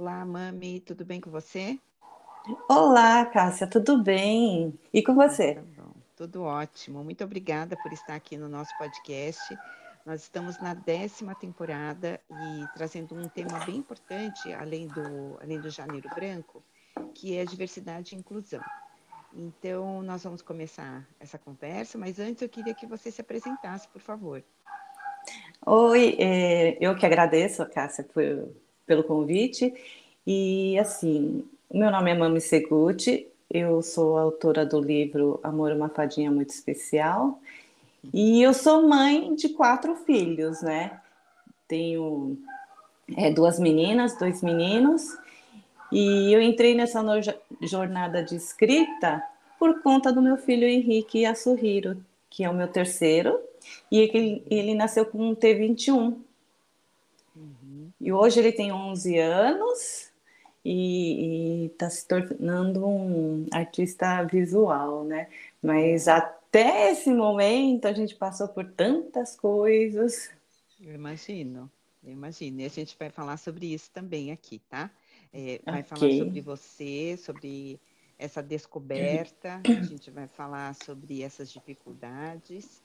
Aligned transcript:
Olá, 0.00 0.24
Mami, 0.24 0.78
tudo 0.78 1.04
bem 1.04 1.20
com 1.20 1.28
você? 1.28 1.76
Olá, 2.68 3.26
Cássia, 3.26 3.66
tudo 3.66 4.00
bem? 4.00 4.78
E 4.94 5.02
com 5.02 5.12
você? 5.12 5.56
Tá 5.56 5.62
bom, 5.76 5.92
tudo 6.14 6.44
ótimo. 6.44 7.02
Muito 7.02 7.24
obrigada 7.24 7.76
por 7.76 7.92
estar 7.92 8.14
aqui 8.14 8.36
no 8.36 8.48
nosso 8.48 8.70
podcast. 8.78 9.58
Nós 10.06 10.22
estamos 10.22 10.56
na 10.60 10.72
décima 10.72 11.34
temporada 11.34 12.20
e 12.30 12.64
trazendo 12.76 13.16
um 13.16 13.28
tema 13.28 13.58
bem 13.66 13.78
importante, 13.78 14.52
além 14.52 14.86
do, 14.86 15.36
além 15.42 15.60
do 15.60 15.68
Janeiro 15.68 16.08
Branco, 16.14 16.62
que 17.12 17.36
é 17.36 17.44
diversidade 17.44 18.14
e 18.14 18.18
inclusão. 18.18 18.62
Então, 19.34 20.00
nós 20.04 20.22
vamos 20.22 20.42
começar 20.42 21.04
essa 21.18 21.38
conversa, 21.38 21.98
mas 21.98 22.20
antes 22.20 22.40
eu 22.40 22.48
queria 22.48 22.72
que 22.72 22.86
você 22.86 23.10
se 23.10 23.20
apresentasse, 23.20 23.88
por 23.88 24.00
favor. 24.00 24.44
Oi, 25.66 26.16
é, 26.20 26.78
eu 26.80 26.94
que 26.94 27.04
agradeço, 27.04 27.68
Cássia, 27.68 28.04
por, 28.04 28.22
pelo 28.88 29.04
convite. 29.04 29.72
E, 30.26 30.76
assim, 30.78 31.44
meu 31.72 31.90
nome 31.90 32.10
é 32.10 32.14
Mami 32.14 32.40
Seguti, 32.40 33.28
eu 33.50 33.82
sou 33.82 34.18
autora 34.18 34.66
do 34.66 34.80
livro 34.80 35.38
Amor, 35.42 35.72
uma 35.72 35.88
fadinha 35.88 36.30
muito 36.30 36.50
especial. 36.50 37.38
E 38.12 38.42
eu 38.42 38.54
sou 38.54 38.88
mãe 38.88 39.34
de 39.34 39.50
quatro 39.50 39.94
filhos, 39.94 40.62
né? 40.62 41.00
Tenho 41.66 42.38
é, 43.16 43.30
duas 43.30 43.58
meninas, 43.58 44.18
dois 44.18 44.42
meninos. 44.42 45.16
E 45.92 46.32
eu 46.32 46.40
entrei 46.40 46.74
nessa 46.74 47.02
jornada 47.62 48.22
de 48.22 48.36
escrita 48.36 49.22
por 49.58 49.82
conta 49.82 50.12
do 50.12 50.22
meu 50.22 50.36
filho 50.36 50.66
Henrique 50.66 51.20
Yasuhiro, 51.20 52.02
que 52.30 52.44
é 52.44 52.50
o 52.50 52.54
meu 52.54 52.68
terceiro, 52.68 53.38
e 53.90 53.98
ele, 53.98 54.42
ele 54.50 54.74
nasceu 54.74 55.04
com 55.04 55.30
um 55.30 55.34
T21. 55.34 56.16
E 58.00 58.12
hoje 58.12 58.38
ele 58.38 58.52
tem 58.52 58.72
11 58.72 59.18
anos 59.18 60.12
e 60.64 61.66
está 61.72 61.88
se 61.88 62.06
tornando 62.06 62.86
um 62.86 63.46
artista 63.50 64.22
visual, 64.24 65.04
né? 65.04 65.28
Mas 65.62 66.06
até 66.06 66.92
esse 66.92 67.10
momento 67.10 67.86
a 67.86 67.92
gente 67.92 68.14
passou 68.14 68.48
por 68.48 68.64
tantas 68.64 69.34
coisas. 69.36 70.30
Eu 70.80 70.94
imagino, 70.94 71.70
eu 72.02 72.12
imagino. 72.12 72.60
E 72.60 72.64
a 72.64 72.70
gente 72.70 72.96
vai 72.98 73.10
falar 73.10 73.36
sobre 73.36 73.72
isso 73.72 73.90
também 73.90 74.30
aqui, 74.30 74.60
tá? 74.68 74.90
É, 75.32 75.60
vai 75.64 75.80
okay. 75.80 75.84
falar 75.84 76.12
sobre 76.12 76.40
você, 76.40 77.16
sobre 77.16 77.80
essa 78.18 78.42
descoberta, 78.42 79.60
a 79.64 79.82
gente 79.84 80.10
vai 80.10 80.26
falar 80.26 80.74
sobre 80.74 81.22
essas 81.22 81.52
dificuldades 81.52 82.82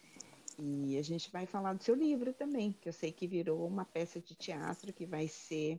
e 0.66 0.98
a 0.98 1.02
gente 1.02 1.30
vai 1.30 1.46
falar 1.46 1.74
do 1.74 1.84
seu 1.84 1.94
livro 1.94 2.32
também, 2.32 2.74
que 2.80 2.88
eu 2.88 2.94
sei 2.94 3.12
que 3.12 3.28
virou 3.28 3.68
uma 3.68 3.84
peça 3.84 4.22
de 4.22 4.34
teatro 4.34 4.94
que 4.94 5.06
vai 5.06 5.28
ser 5.28 5.78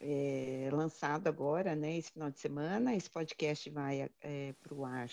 é, 0.00 0.68
lançado 0.72 1.28
agora, 1.28 1.76
né, 1.76 1.96
esse 1.96 2.10
final 2.10 2.28
de 2.28 2.40
semana. 2.40 2.94
Esse 2.96 3.08
podcast 3.08 3.70
vai 3.70 4.10
é, 4.20 4.52
para 4.60 4.74
o 4.74 4.84
ar 4.84 5.08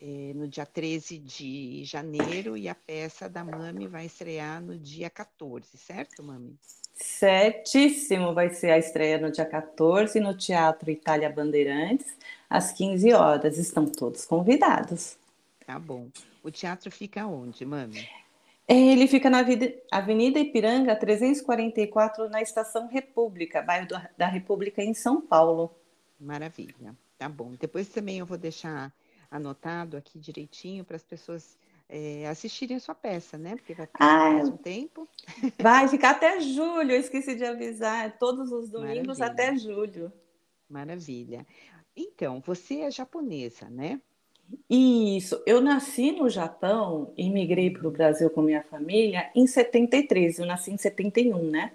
é, 0.00 0.32
no 0.34 0.48
dia 0.48 0.64
13 0.64 1.18
de 1.18 1.84
janeiro 1.84 2.56
e 2.56 2.66
a 2.66 2.74
peça 2.74 3.28
da 3.28 3.44
Mami 3.44 3.86
vai 3.86 4.06
estrear 4.06 4.62
no 4.62 4.78
dia 4.78 5.10
14, 5.10 5.76
certo, 5.76 6.22
Mami? 6.22 6.58
Certíssimo, 6.94 8.32
vai 8.32 8.54
ser 8.54 8.70
a 8.70 8.78
estreia 8.78 9.18
no 9.18 9.30
dia 9.30 9.44
14 9.44 10.18
no 10.18 10.34
Teatro 10.34 10.90
Itália 10.90 11.28
Bandeirantes, 11.28 12.06
às 12.48 12.72
15 12.72 13.12
horas. 13.12 13.58
Estão 13.58 13.84
todos 13.84 14.24
convidados. 14.24 15.18
Tá 15.66 15.78
bom. 15.78 16.08
O 16.42 16.50
teatro 16.50 16.90
fica 16.90 17.26
onde, 17.26 17.64
Mami? 17.64 18.08
Ele 18.66 19.06
fica 19.06 19.28
na 19.28 19.44
Avenida 19.90 20.38
Ipiranga 20.38 20.96
344, 20.96 22.28
na 22.30 22.40
Estação 22.40 22.88
República, 22.88 23.60
bairro 23.60 23.88
da 24.16 24.26
República, 24.26 24.82
em 24.82 24.94
São 24.94 25.20
Paulo. 25.20 25.74
Maravilha. 26.18 26.96
Tá 27.18 27.28
bom. 27.28 27.52
Depois 27.60 27.88
também 27.88 28.18
eu 28.18 28.26
vou 28.26 28.38
deixar 28.38 28.92
anotado 29.30 29.96
aqui 29.96 30.18
direitinho 30.18 30.84
para 30.84 30.96
as 30.96 31.02
pessoas 31.02 31.58
é, 31.88 32.26
assistirem 32.26 32.76
a 32.76 32.80
sua 32.80 32.94
peça, 32.94 33.36
né? 33.36 33.56
Porque 33.56 33.74
vai 33.74 33.86
ficar 33.86 34.04
ah, 34.04 34.30
mais 34.30 34.48
um 34.48 34.56
tempo. 34.56 35.06
Vai 35.60 35.86
ficar 35.88 36.10
até 36.12 36.40
julho, 36.40 36.92
eu 36.92 37.00
esqueci 37.00 37.34
de 37.34 37.44
avisar. 37.44 38.06
É 38.06 38.10
todos 38.10 38.50
os 38.50 38.70
domingos 38.70 39.18
Maravilha. 39.18 39.46
até 39.46 39.58
julho. 39.58 40.12
Maravilha. 40.68 41.46
Então, 41.94 42.40
você 42.40 42.80
é 42.80 42.90
japonesa, 42.90 43.68
né? 43.68 44.00
Isso, 44.68 45.42
eu 45.46 45.60
nasci 45.60 46.12
no 46.12 46.28
Japão 46.28 47.12
e 47.16 47.28
migrei 47.28 47.70
para 47.70 47.86
o 47.86 47.90
Brasil 47.90 48.30
com 48.30 48.42
minha 48.42 48.62
família 48.62 49.30
em 49.34 49.46
73, 49.46 50.38
eu 50.38 50.46
nasci 50.46 50.72
em 50.72 50.76
71, 50.76 51.50
né? 51.50 51.72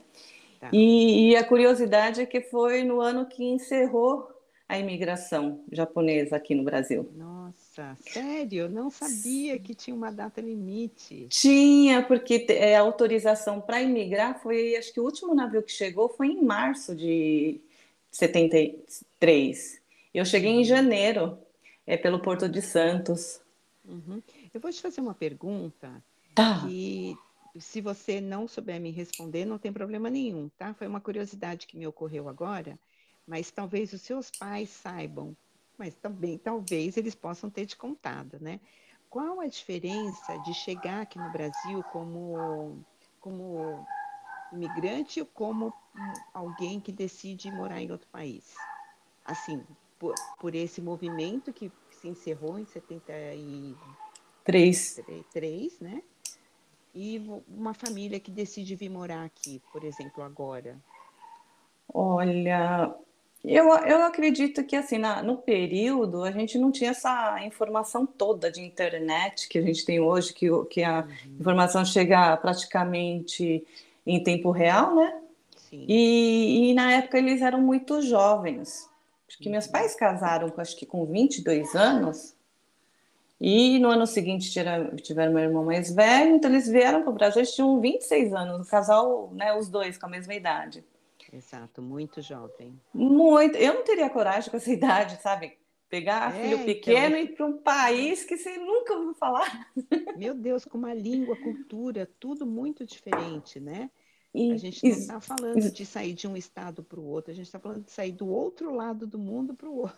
Tá. 0.60 0.70
E, 0.74 1.30
e 1.30 1.36
a 1.36 1.44
curiosidade 1.44 2.22
é 2.22 2.26
que 2.26 2.42
foi 2.42 2.84
no 2.84 3.00
ano 3.00 3.26
que 3.26 3.44
encerrou 3.44 4.30
a 4.70 4.78
imigração 4.78 5.64
japonesa 5.72 6.36
aqui 6.36 6.54
no 6.54 6.64
Brasil. 6.64 7.10
Nossa, 7.16 7.98
sério? 8.02 8.64
Eu 8.64 8.70
não 8.70 8.92
sabia 8.92 9.58
que 9.58 9.74
tinha 9.74 9.96
uma 9.96 10.12
data 10.12 10.40
limite. 10.40 11.26
Tinha, 11.30 12.04
porque 12.04 12.46
é, 12.50 12.76
a 12.76 12.82
autorização 12.82 13.60
para 13.60 13.82
imigrar 13.82 14.40
foi, 14.40 14.76
acho 14.76 14.94
que 14.94 15.00
o 15.00 15.04
último 15.04 15.34
navio 15.34 15.64
que 15.64 15.72
chegou 15.72 16.08
foi 16.08 16.28
em 16.28 16.44
março 16.44 16.96
de 16.96 17.60
73. 18.12 19.82
Eu 20.14 20.24
cheguei 20.24 20.52
em 20.52 20.58
uhum. 20.58 20.64
janeiro, 20.64 21.40
é 21.90 21.98
pelo 21.98 22.22
Porto 22.22 22.48
de 22.48 22.62
Santos. 22.62 23.42
Uhum. 23.84 24.22
Eu 24.54 24.62
vou 24.62 24.72
te 24.72 24.82
fazer 24.82 25.02
uma 25.02 25.14
pergunta. 25.14 26.04
Tá. 26.36 26.62
Que, 26.62 27.18
se 27.60 27.82
você 27.82 28.22
não 28.22 28.48
souber 28.48 28.80
me 28.80 28.92
responder, 28.92 29.46
não 29.46 29.58
tem 29.58 29.74
problema 29.74 30.10
nenhum, 30.10 30.50
tá? 30.58 30.74
Foi 30.74 30.88
uma 30.88 31.02
curiosidade 31.02 31.68
que 31.68 31.78
me 31.78 31.88
ocorreu 31.88 32.30
agora 32.30 32.80
mas 33.30 33.52
talvez 33.52 33.94
os 33.94 34.02
seus 34.02 34.32
pais 34.32 34.70
saibam, 34.70 35.38
mas 35.78 35.94
também 35.94 36.40
talvez 36.40 36.98
eles 36.98 37.14
possam 37.14 37.48
ter 37.48 37.68
te 37.68 37.78
contado, 37.78 38.40
né? 38.42 38.60
Qual 39.08 39.40
a 39.40 39.46
diferença 39.46 40.38
de 40.40 40.52
chegar 40.52 41.02
aqui 41.02 41.20
no 41.20 41.30
Brasil 41.30 41.84
como, 41.84 42.84
como 43.20 43.86
imigrante 44.52 45.20
ou 45.22 45.28
como 45.28 45.72
alguém 46.34 46.80
que 46.80 46.92
decide 46.92 47.52
morar 47.52 47.80
em 47.82 47.92
outro 47.92 48.08
país? 48.08 48.52
Assim, 49.26 49.64
por, 50.00 50.16
por 50.40 50.56
esse 50.56 50.82
movimento 50.82 51.54
que 51.54 51.72
se 51.92 52.08
encerrou 52.08 52.58
em 52.58 52.66
73, 52.66 53.76
Três. 54.44 55.80
né? 55.80 56.02
E 56.96 57.22
uma 57.48 57.74
família 57.74 58.20
que 58.20 58.32
decide 58.32 58.74
vir 58.76 58.90
morar 58.90 59.24
aqui, 59.24 59.62
por 59.72 59.84
exemplo, 59.84 60.24
agora. 60.24 60.76
Olha, 61.94 62.96
eu, 63.44 63.68
eu 63.68 64.04
acredito 64.04 64.64
que, 64.64 64.76
assim, 64.76 64.98
na, 64.98 65.22
no 65.22 65.38
período, 65.38 66.24
a 66.24 66.32
gente 66.32 66.58
não 66.58 66.72
tinha 66.72 66.92
essa 66.92 67.38
informação 67.44 68.06
toda 68.06 68.52
de 68.52 68.62
internet 68.62 69.48
que 69.48 69.60
a 69.60 69.62
gente 69.62 69.86
tem 69.86 70.00
hoje, 70.00 70.34
que, 70.34 70.48
que 70.70 70.84
a 70.84 71.02
uhum. 71.02 71.38
informação 71.40 71.86
chega 71.86 72.36
praticamente 72.38 73.64
em 74.06 74.24
tempo 74.24 74.52
real, 74.52 74.96
né? 74.96 75.22
Sim. 75.56 75.86
E, 75.88 76.72
e 76.72 76.74
na 76.74 76.94
época 76.94 77.18
eles 77.18 77.42
eram 77.42 77.62
muito 77.62 78.02
jovens. 78.02 78.89
Que 79.42 79.50
meus 79.50 79.68
pais 79.68 79.96
casaram, 79.96 80.52
acho 80.58 80.76
que 80.76 80.86
com 80.86 81.06
22 81.06 81.76
anos, 81.76 82.36
e 83.40 83.80
no 83.80 83.90
ano 83.90 84.06
seguinte 84.06 84.52
tiveram, 84.52 84.96
tiveram 84.98 85.32
meu 85.32 85.44
irmão 85.44 85.64
mais 85.64 85.94
velho, 85.94 86.36
então 86.36 86.52
eles 86.52 86.68
vieram 86.68 87.02
para 87.02 87.10
o 87.10 87.14
Brasil, 87.14 87.40
eles 87.40 87.56
tinham 87.56 87.80
26 87.80 88.34
anos, 88.34 88.68
o 88.68 88.70
casal, 88.70 89.32
né, 89.34 89.54
os 89.54 89.70
dois 89.70 89.98
com 89.98 90.08
a 90.08 90.10
mesma 90.10 90.34
idade. 90.34 90.84
Exato, 91.32 91.82
muito 91.82 92.22
jovem. 92.22 92.78
Muito. 92.94 93.56
Eu 93.56 93.76
não 93.76 93.84
teria 93.84 94.10
coragem 94.10 94.50
com 94.50 94.58
essa 94.58 94.72
idade, 94.74 95.22
sabe? 95.22 95.58
Pegar 95.88 96.36
é, 96.36 96.42
filho 96.42 96.54
então, 96.56 96.66
pequeno 96.66 97.16
então... 97.16 97.18
e 97.18 97.24
ir 97.24 97.36
para 97.36 97.46
um 97.46 97.58
país 97.58 98.24
que 98.24 98.38
você 98.38 98.58
nunca 98.58 98.94
ouviu 98.94 99.14
falar. 99.14 99.72
Meu 100.18 100.34
Deus, 100.34 100.66
com 100.66 100.78
uma 100.78 100.94
língua, 100.94 101.36
cultura, 101.38 102.10
tudo 102.20 102.46
muito 102.46 102.86
diferente, 102.86 103.60
né? 103.60 103.90
E, 104.34 104.52
a 104.52 104.58
gente 104.58 104.84
não 104.84 104.92
está 104.92 105.20
falando 105.20 105.72
de 105.72 105.86
sair 105.86 106.14
de 106.14 106.28
um 106.28 106.38
estado 106.38 106.84
para 106.84 107.00
o 107.00 107.06
outro, 107.06 107.32
a 107.32 107.36
gente 107.36 107.48
está 107.48 107.60
falando 107.60 107.84
de 107.84 107.92
sair 107.92 108.12
do 108.12 108.28
outro 108.28 108.74
lado 108.76 109.08
do 109.08 109.18
mundo 109.18 109.56
para 109.56 109.68
o 109.68 109.78
outro. 109.78 109.98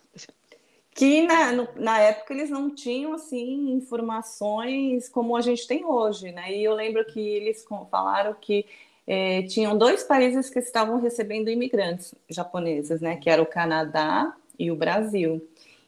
Que 0.94 1.22
na, 1.22 1.52
no, 1.52 1.68
na 1.76 1.98
época 2.00 2.34
eles 2.34 2.50
não 2.50 2.74
tinham 2.74 3.14
assim 3.14 3.72
informações 3.72 5.08
como 5.08 5.36
a 5.36 5.40
gente 5.40 5.66
tem 5.66 5.84
hoje, 5.84 6.32
né? 6.32 6.54
E 6.54 6.64
eu 6.64 6.74
lembro 6.74 7.04
que 7.06 7.20
eles 7.20 7.64
falaram 7.90 8.34
que 8.34 8.66
é, 9.06 9.42
tinham 9.42 9.76
dois 9.76 10.04
países 10.04 10.50
que 10.50 10.58
estavam 10.58 11.00
recebendo 11.00 11.48
imigrantes 11.48 12.14
japoneses, 12.28 13.00
né? 13.00 13.16
Que 13.16 13.30
era 13.30 13.42
o 13.42 13.46
Canadá 13.46 14.36
e 14.58 14.70
o 14.70 14.76
Brasil. 14.76 15.46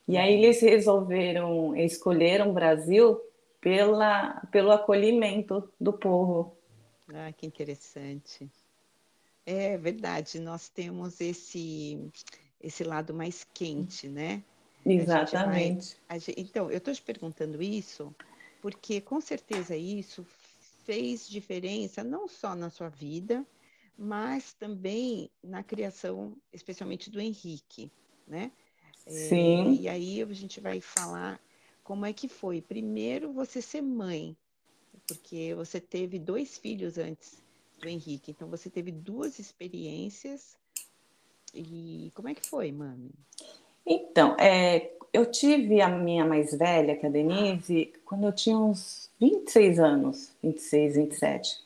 E 0.08 0.16
aí 0.16 0.34
eles 0.34 0.60
resolveram, 0.60 1.76
escolheram 1.76 2.50
o 2.50 2.54
Brasil 2.54 3.20
pela, 3.60 4.42
pelo 4.50 4.70
acolhimento 4.70 5.68
do 5.80 5.92
povo. 5.92 6.53
Ah, 7.12 7.32
que 7.32 7.46
interessante. 7.46 8.50
É 9.46 9.76
verdade, 9.78 10.40
nós 10.40 10.68
temos 10.70 11.20
esse, 11.20 12.12
esse 12.60 12.84
lado 12.84 13.14
mais 13.14 13.44
quente, 13.44 14.08
né? 14.08 14.44
Exatamente. 14.86 15.96
Vai, 16.10 16.18
gente, 16.20 16.34
então, 16.40 16.70
eu 16.70 16.78
estou 16.78 16.94
te 16.94 17.02
perguntando 17.02 17.62
isso 17.62 18.16
porque 18.60 19.00
com 19.00 19.20
certeza 19.20 19.76
isso 19.76 20.24
fez 20.24 21.28
diferença 21.28 22.04
não 22.04 22.28
só 22.28 22.54
na 22.54 22.70
sua 22.70 22.88
vida, 22.90 23.46
mas 23.96 24.54
também 24.54 25.30
na 25.42 25.62
criação, 25.64 26.40
especialmente 26.52 27.10
do 27.10 27.20
Henrique, 27.20 27.92
né? 28.26 28.52
É, 29.06 29.12
Sim. 29.18 29.68
É, 29.70 29.74
e 29.74 29.88
aí 29.88 30.22
a 30.22 30.32
gente 30.32 30.60
vai 30.60 30.80
falar 30.80 31.42
como 31.82 32.06
é 32.06 32.12
que 32.12 32.28
foi. 32.28 32.62
Primeiro, 32.62 33.32
você 33.32 33.60
ser 33.62 33.82
mãe, 33.82 34.36
porque 35.06 35.54
você 35.54 35.80
teve 35.80 36.18
dois 36.18 36.58
filhos 36.58 36.98
antes 36.98 37.42
do 37.80 37.88
Henrique, 37.88 38.30
então 38.30 38.48
você 38.48 38.70
teve 38.70 38.90
duas 38.90 39.38
experiências. 39.38 40.56
E 41.54 42.10
como 42.14 42.28
é 42.28 42.34
que 42.34 42.46
foi, 42.46 42.72
mami? 42.72 43.10
Então, 43.86 44.36
é, 44.38 44.90
eu 45.12 45.26
tive 45.30 45.80
a 45.80 45.88
minha 45.88 46.24
mais 46.24 46.52
velha, 46.52 46.96
que 46.96 47.04
é 47.04 47.08
a 47.08 47.12
Denise, 47.12 47.92
quando 48.04 48.26
eu 48.26 48.32
tinha 48.32 48.56
uns 48.56 49.10
26 49.20 49.78
anos, 49.78 50.32
26, 50.42 50.96
27. 50.96 51.64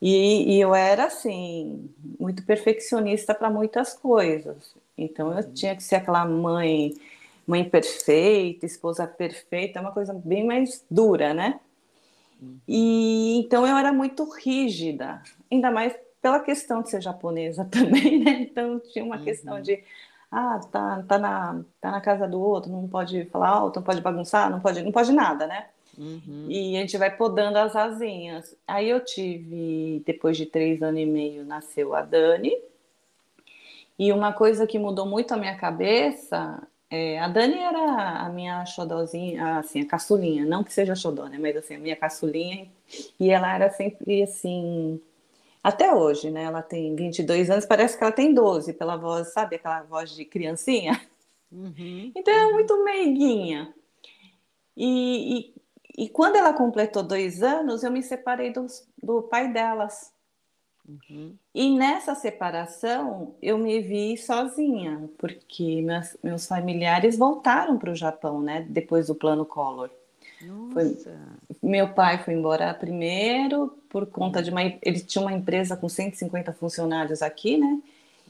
E, 0.00 0.56
e 0.56 0.60
eu 0.60 0.74
era, 0.74 1.04
assim, 1.04 1.88
muito 2.18 2.44
perfeccionista 2.44 3.34
para 3.34 3.50
muitas 3.50 3.94
coisas. 3.94 4.74
Então, 4.96 5.36
eu 5.36 5.52
tinha 5.52 5.76
que 5.76 5.82
ser 5.82 5.96
aquela 5.96 6.24
mãe, 6.24 6.94
mãe 7.46 7.68
perfeita, 7.68 8.66
esposa 8.66 9.06
perfeita, 9.06 9.78
é 9.78 9.82
uma 9.82 9.92
coisa 9.92 10.12
bem 10.12 10.44
mais 10.44 10.84
dura, 10.90 11.32
né? 11.32 11.60
Uhum. 12.46 12.58
E 12.68 13.38
então 13.38 13.66
eu 13.66 13.76
era 13.76 13.92
muito 13.92 14.24
rígida, 14.24 15.22
ainda 15.50 15.70
mais 15.70 15.94
pela 16.22 16.40
questão 16.40 16.82
de 16.82 16.90
ser 16.90 17.00
japonesa 17.00 17.64
também, 17.70 18.22
né? 18.22 18.32
Então 18.42 18.80
tinha 18.80 19.04
uma 19.04 19.16
uhum. 19.16 19.24
questão 19.24 19.60
de 19.60 19.82
ah, 20.30 20.60
tá, 20.70 21.04
tá, 21.06 21.18
na, 21.18 21.64
tá 21.80 21.90
na 21.90 22.00
casa 22.00 22.26
do 22.26 22.40
outro, 22.40 22.70
não 22.70 22.88
pode 22.88 23.24
falar 23.26 23.48
alto, 23.48 23.76
não 23.76 23.84
pode 23.84 24.00
bagunçar, 24.00 24.50
não 24.50 24.60
pode, 24.60 24.82
não 24.82 24.92
pode 24.92 25.12
nada, 25.12 25.46
né? 25.46 25.66
Uhum. 25.96 26.46
E 26.48 26.76
a 26.76 26.80
gente 26.80 26.98
vai 26.98 27.14
podando 27.14 27.58
as 27.58 27.74
asinhas. 27.74 28.54
Aí 28.66 28.90
eu 28.90 29.02
tive, 29.02 30.02
depois 30.04 30.36
de 30.36 30.44
três 30.44 30.82
anos 30.82 31.00
e 31.00 31.06
meio, 31.06 31.44
nasceu 31.44 31.94
a 31.94 32.02
Dani. 32.02 32.52
E 33.98 34.12
uma 34.12 34.32
coisa 34.32 34.66
que 34.66 34.78
mudou 34.78 35.06
muito 35.06 35.32
a 35.32 35.38
minha 35.38 35.56
cabeça, 35.56 36.62
é, 36.88 37.18
a 37.18 37.28
Dani 37.28 37.58
era 37.58 38.20
a 38.20 38.28
minha 38.28 38.64
xodozinha, 38.64 39.58
assim, 39.58 39.80
a 39.80 39.86
caçulinha, 39.86 40.44
não 40.44 40.62
que 40.62 40.72
seja 40.72 40.94
xodó, 40.94 41.26
né? 41.26 41.36
Mas 41.38 41.56
assim, 41.56 41.74
a 41.74 41.78
minha 41.78 41.96
caçulinha. 41.96 42.70
E 43.18 43.30
ela 43.30 43.52
era 43.52 43.70
sempre 43.70 44.22
assim, 44.22 45.00
até 45.62 45.92
hoje, 45.92 46.30
né? 46.30 46.44
Ela 46.44 46.62
tem 46.62 46.94
22 46.94 47.50
anos, 47.50 47.66
parece 47.66 47.98
que 47.98 48.04
ela 48.04 48.12
tem 48.12 48.32
12, 48.32 48.72
pela 48.74 48.96
voz, 48.96 49.32
sabe? 49.32 49.56
Aquela 49.56 49.82
voz 49.82 50.10
de 50.14 50.24
criancinha. 50.24 51.00
Uhum, 51.50 52.12
então 52.14 52.32
é 52.32 52.52
muito 52.52 52.84
meiguinha. 52.84 53.74
E, 54.76 55.54
e, 55.96 56.04
e, 56.04 56.08
quando 56.08 56.36
ela 56.36 56.52
completou 56.52 57.02
dois 57.02 57.42
anos, 57.42 57.82
eu 57.82 57.90
me 57.90 58.02
separei 58.02 58.52
do, 58.52 58.66
do 59.02 59.22
pai 59.22 59.52
delas. 59.52 60.12
Uhum. 60.88 61.34
E 61.54 61.76
nessa 61.76 62.14
separação, 62.14 63.34
eu 63.42 63.58
me 63.58 63.80
vi 63.80 64.16
sozinha, 64.16 65.08
porque 65.18 65.82
meus, 65.82 66.16
meus 66.22 66.46
familiares 66.46 67.18
voltaram 67.18 67.76
para 67.76 67.90
o 67.90 67.96
Japão, 67.96 68.40
né? 68.40 68.64
Depois 68.68 69.08
do 69.08 69.14
plano 69.14 69.44
Collor. 69.44 69.90
Foi, 70.72 70.96
meu 71.62 71.88
pai 71.94 72.22
foi 72.22 72.34
embora 72.34 72.72
primeiro 72.74 73.68
por 73.88 74.06
conta 74.06 74.42
de 74.42 74.50
uma. 74.50 74.62
Ele 74.62 75.00
tinha 75.00 75.22
uma 75.22 75.32
empresa 75.32 75.76
com 75.76 75.88
150 75.88 76.52
funcionários 76.52 77.22
aqui, 77.22 77.56
né? 77.56 77.80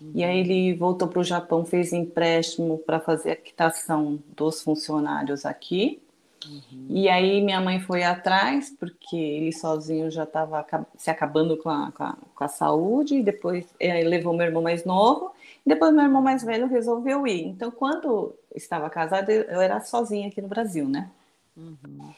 Uhum. 0.01 0.13
E 0.15 0.25
aí 0.25 0.39
ele 0.39 0.75
voltou 0.75 1.09
para 1.09 1.21
o 1.21 1.25
Japão, 1.25 1.65
fez 1.65 1.93
empréstimo 1.93 2.79
para 2.79 3.01
fazer 3.01 3.33
a 3.33 3.37
quitação 3.37 4.19
dos 4.37 4.63
funcionários 4.63 5.45
aqui. 5.45 6.01
Uhum. 6.45 6.87
E 6.91 7.09
aí 7.09 7.41
minha 7.41 7.61
mãe 7.61 7.81
foi 7.81 8.03
atrás, 8.03 8.75
porque 8.79 9.17
ele 9.17 9.53
sozinho 9.53 10.11
já 10.11 10.25
estava 10.25 10.67
se 10.97 11.11
acabando 11.11 11.57
com 11.57 11.71
a, 11.71 11.91
com 11.93 12.03
a, 12.05 12.17
com, 12.35 12.45
a, 12.45 12.49
saúde, 12.49 13.17
e 13.17 13.23
depois 13.23 13.67
ele 13.81 14.09
levou 14.09 14.35
meu 14.35 14.47
irmão 14.47 14.63
mais 14.63 14.85
novo, 14.85 15.33
e 15.65 15.69
depois 15.69 15.93
meu 15.93 16.05
irmão 16.05 16.23
mais 16.23 16.45
velho 16.45 16.67
resolveu 16.67 17.27
ir. 17.27 17.47
Então, 17.47 17.71
quando 17.71 18.35
estava 18.55 18.89
casada, 18.91 19.33
eu 19.33 19.61
era 19.61 19.81
sozinha 19.81 20.29
aqui 20.29 20.41
no 20.41 20.49
Brasil, 20.49 20.89
né? 20.89 21.11
Uhum. 21.57 22.15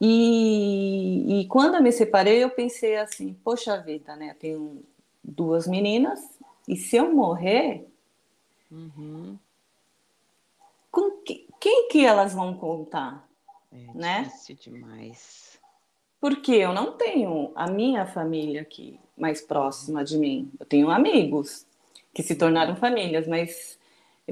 E, 0.00 1.40
e, 1.40 1.46
quando 1.46 1.76
eu 1.76 1.82
me 1.82 1.92
separei, 1.92 2.42
eu 2.42 2.50
pensei 2.50 2.96
assim: 2.96 3.34
poxa 3.44 3.80
vida, 3.80 4.16
né? 4.16 4.30
Eu 4.30 4.34
tenho 4.34 4.82
duas 5.22 5.66
meninas, 5.66 6.20
e 6.68 6.76
se 6.76 6.96
eu 6.96 7.14
morrer, 7.14 7.86
uhum. 8.70 9.38
com 10.90 11.22
que, 11.22 11.46
quem 11.60 11.88
que 11.88 12.04
elas 12.04 12.34
vão 12.34 12.54
contar? 12.54 13.26
É 13.74 13.92
né? 13.92 14.22
difícil 14.22 14.56
demais. 14.56 15.60
Porque 16.20 16.52
eu 16.52 16.72
não 16.72 16.92
tenho 16.92 17.52
a 17.54 17.66
minha 17.66 18.06
família 18.06 18.62
aqui 18.62 18.98
mais 19.18 19.42
próxima 19.42 20.04
de 20.04 20.16
mim. 20.16 20.50
Eu 20.58 20.64
tenho 20.64 20.90
amigos 20.90 21.66
que 22.14 22.22
se 22.22 22.36
tornaram 22.36 22.76
famílias, 22.76 23.26
mas 23.26 23.78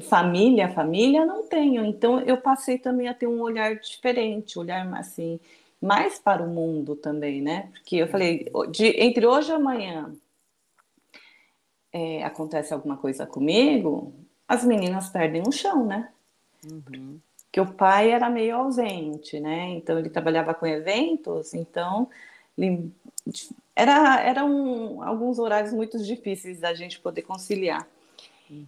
família, 0.00 0.72
família 0.72 1.26
não 1.26 1.46
tenho. 1.48 1.84
Então 1.84 2.20
eu 2.20 2.36
passei 2.38 2.78
também 2.78 3.08
a 3.08 3.14
ter 3.14 3.26
um 3.26 3.40
olhar 3.40 3.76
diferente, 3.76 4.58
olhar 4.58 4.86
assim 4.94 5.38
mais 5.80 6.18
para 6.18 6.44
o 6.44 6.48
mundo 6.48 6.94
também, 6.94 7.42
né? 7.42 7.68
Porque 7.72 7.96
eu 7.96 8.06
falei, 8.06 8.48
de, 8.70 8.86
entre 9.02 9.26
hoje 9.26 9.50
e 9.50 9.54
amanhã 9.54 10.14
é, 11.92 12.22
acontece 12.24 12.72
alguma 12.72 12.96
coisa 12.96 13.26
comigo, 13.26 14.14
as 14.46 14.64
meninas 14.64 15.10
perdem 15.10 15.42
o 15.46 15.50
chão, 15.50 15.84
né? 15.84 16.08
Uhum. 16.64 17.20
Que 17.52 17.60
o 17.60 17.72
pai 17.72 18.10
era 18.10 18.30
meio 18.30 18.56
ausente, 18.56 19.38
né? 19.38 19.68
Então 19.70 19.98
ele 19.98 20.08
trabalhava 20.10 20.54
com 20.54 20.66
eventos, 20.66 21.52
então 21.52 22.08
ele, 22.58 22.90
era 23.76 24.20
eram 24.20 25.02
alguns 25.02 25.38
horários 25.38 25.72
muito 25.72 26.02
difíceis 26.02 26.58
da 26.58 26.74
gente 26.74 26.98
poder 26.98 27.22
conciliar. 27.22 27.86
Uhum. 28.50 28.66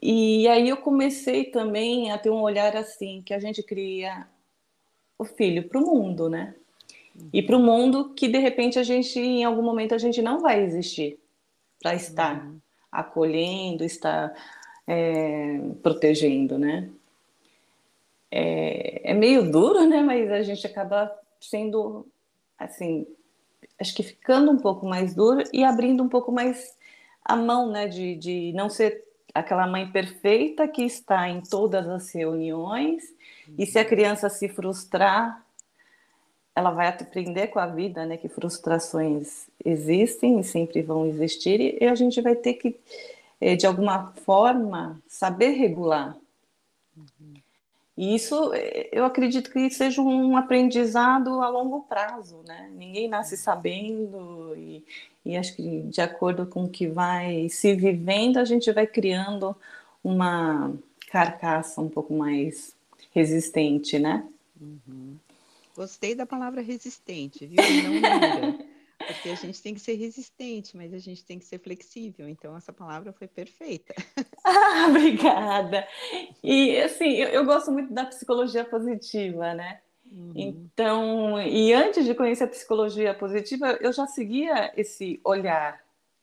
E 0.00 0.48
aí 0.48 0.68
eu 0.68 0.76
comecei 0.78 1.44
também 1.44 2.10
a 2.10 2.18
ter 2.18 2.30
um 2.30 2.42
olhar 2.42 2.76
assim, 2.76 3.22
que 3.24 3.32
a 3.32 3.38
gente 3.38 3.62
cria 3.62 4.26
o 5.18 5.24
filho 5.24 5.68
para 5.68 5.78
o 5.78 5.86
mundo, 5.86 6.28
né? 6.28 6.54
E 7.32 7.42
para 7.42 7.56
o 7.56 7.60
mundo 7.60 8.12
que 8.14 8.28
de 8.28 8.38
repente 8.38 8.78
a 8.78 8.82
gente, 8.82 9.18
em 9.18 9.44
algum 9.44 9.62
momento, 9.62 9.94
a 9.94 9.98
gente 9.98 10.20
não 10.20 10.40
vai 10.40 10.62
existir 10.62 11.18
para 11.80 11.94
estar 11.94 12.44
uhum. 12.44 12.58
acolhendo, 12.90 13.84
estar 13.84 14.34
é, 14.86 15.60
protegendo, 15.82 16.58
né? 16.58 16.90
É, 18.36 19.12
é 19.12 19.14
meio 19.14 19.48
duro, 19.48 19.86
né? 19.86 20.02
Mas 20.02 20.28
a 20.32 20.42
gente 20.42 20.66
acaba 20.66 21.08
sendo, 21.40 22.04
assim, 22.58 23.06
acho 23.80 23.94
que 23.94 24.02
ficando 24.02 24.50
um 24.50 24.58
pouco 24.58 24.84
mais 24.86 25.14
duro 25.14 25.44
e 25.52 25.62
abrindo 25.62 26.02
um 26.02 26.08
pouco 26.08 26.32
mais 26.32 26.76
a 27.24 27.36
mão, 27.36 27.70
né? 27.70 27.86
De, 27.86 28.16
de 28.16 28.52
não 28.54 28.68
ser 28.68 29.04
aquela 29.32 29.66
mãe 29.66 29.88
perfeita 29.90 30.66
que 30.66 30.82
está 30.82 31.28
em 31.28 31.40
todas 31.40 31.88
as 31.88 32.12
reuniões, 32.12 33.02
e 33.58 33.66
se 33.66 33.78
a 33.78 33.84
criança 33.84 34.28
se 34.28 34.48
frustrar, 34.48 35.44
ela 36.54 36.70
vai 36.70 36.86
aprender 36.86 37.48
com 37.48 37.58
a 37.58 37.66
vida, 37.66 38.06
né, 38.06 38.16
que 38.16 38.28
frustrações 38.28 39.48
existem 39.64 40.38
e 40.38 40.44
sempre 40.44 40.82
vão 40.82 41.04
existir, 41.04 41.76
e 41.82 41.84
a 41.84 41.96
gente 41.96 42.20
vai 42.20 42.36
ter 42.36 42.54
que, 42.54 42.76
eh, 43.40 43.56
de 43.56 43.66
alguma 43.66 44.12
forma, 44.24 45.02
saber 45.08 45.50
regular. 45.50 46.16
E 47.96 48.14
isso, 48.14 48.52
eh, 48.54 48.88
eu 48.92 49.04
acredito 49.04 49.50
que 49.50 49.70
seja 49.70 50.02
um 50.02 50.36
aprendizado 50.36 51.40
a 51.40 51.48
longo 51.48 51.82
prazo, 51.82 52.42
né? 52.46 52.70
Ninguém 52.74 53.08
nasce 53.08 53.36
sabendo 53.36 54.54
e, 54.56 54.84
e 55.24 55.36
acho 55.36 55.54
que 55.54 55.82
de 55.82 56.00
acordo 56.00 56.44
com 56.46 56.64
o 56.64 56.68
que 56.68 56.88
vai 56.88 57.48
se 57.48 57.74
vivendo, 57.74 58.38
a 58.38 58.44
gente 58.44 58.70
vai 58.72 58.86
criando 58.86 59.54
uma 60.02 60.72
carcaça 61.10 61.80
um 61.80 61.88
pouco 61.88 62.12
mais 62.12 62.74
resistente, 63.12 63.98
né? 63.98 64.26
Uhum. 64.60 65.16
Gostei 65.76 66.14
da 66.14 66.26
palavra 66.26 66.60
resistente, 66.60 67.46
viu? 67.46 67.62
Não 67.62 68.00
dura. 68.00 68.66
Porque 69.14 69.30
a 69.30 69.34
gente 69.34 69.62
tem 69.62 69.74
que 69.74 69.80
ser 69.80 69.94
resistente, 69.94 70.76
mas 70.76 70.92
a 70.92 70.98
gente 70.98 71.24
tem 71.24 71.38
que 71.38 71.44
ser 71.44 71.58
flexível. 71.58 72.28
Então, 72.28 72.56
essa 72.56 72.72
palavra 72.72 73.12
foi 73.12 73.26
perfeita. 73.26 73.94
Ah, 74.44 74.86
obrigada. 74.90 75.86
E, 76.42 76.76
assim, 76.78 77.12
eu, 77.14 77.28
eu 77.28 77.44
gosto 77.44 77.70
muito 77.70 77.92
da 77.92 78.04
psicologia 78.04 78.64
positiva, 78.64 79.54
né? 79.54 79.80
Uhum. 80.10 80.32
Então, 80.34 81.40
e 81.40 81.72
antes 81.72 82.04
de 82.04 82.14
conhecer 82.14 82.44
a 82.44 82.48
psicologia 82.48 83.14
positiva, 83.14 83.78
eu 83.80 83.92
já 83.92 84.06
seguia 84.06 84.72
esse 84.76 85.20
olhar, 85.24 85.80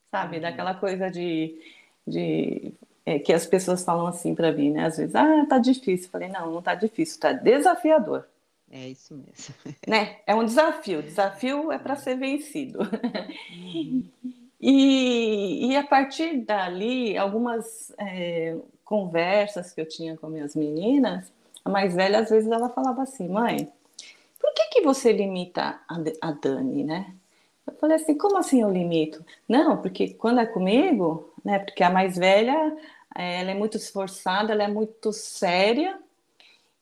sabe? 0.09 0.37
Uhum. 0.37 0.41
Daquela 0.43 0.75
coisa 0.75 1.09
de, 1.09 1.59
de 2.07 2.73
é, 3.05 3.19
que 3.19 3.33
as 3.33 3.45
pessoas 3.45 3.83
falam 3.83 4.07
assim 4.07 4.35
para 4.35 4.51
mim, 4.51 4.71
né? 4.71 4.85
Às 4.85 4.97
vezes, 4.97 5.15
ah, 5.15 5.45
tá 5.47 5.57
difícil. 5.57 6.05
Eu 6.05 6.11
falei, 6.11 6.29
não, 6.29 6.51
não 6.51 6.61
tá 6.61 6.75
difícil, 6.75 7.19
tá 7.19 7.33
desafiador. 7.33 8.25
É 8.71 8.87
isso 8.87 9.13
mesmo. 9.13 9.53
Né? 9.87 10.17
É 10.25 10.33
um 10.33 10.45
desafio. 10.45 10.99
O 10.99 11.03
desafio 11.03 11.71
é 11.71 11.77
para 11.77 11.95
ser 11.95 12.15
vencido. 12.15 12.79
Uhum. 12.79 14.09
E, 14.59 15.67
e 15.67 15.75
a 15.75 15.83
partir 15.83 16.37
dali, 16.45 17.17
algumas 17.17 17.91
é, 17.97 18.55
conversas 18.85 19.73
que 19.73 19.81
eu 19.81 19.87
tinha 19.87 20.15
com 20.15 20.27
minhas 20.27 20.55
meninas, 20.55 21.31
a 21.65 21.69
mais 21.69 21.95
velha, 21.95 22.19
às 22.19 22.29
vezes, 22.29 22.49
ela 22.49 22.69
falava 22.69 23.01
assim, 23.01 23.27
mãe, 23.27 23.71
por 24.39 24.53
que, 24.53 24.67
que 24.69 24.81
você 24.81 25.11
limita 25.11 25.79
a, 25.89 25.97
a 26.21 26.31
Dani, 26.31 26.83
né? 26.83 27.13
Eu 27.65 27.73
falei 27.73 27.97
assim, 27.97 28.17
como 28.17 28.37
assim 28.37 28.61
eu 28.61 28.69
limito? 28.69 29.25
Não, 29.47 29.77
porque 29.77 30.13
quando 30.13 30.39
é 30.39 30.45
comigo, 30.45 31.33
né? 31.43 31.59
Porque 31.59 31.83
a 31.83 31.89
mais 31.89 32.17
velha, 32.17 32.77
eh, 33.15 33.41
ela 33.41 33.51
é 33.51 33.55
muito 33.55 33.77
esforçada, 33.77 34.53
ela 34.53 34.63
é 34.63 34.67
muito 34.67 35.11
séria 35.11 35.99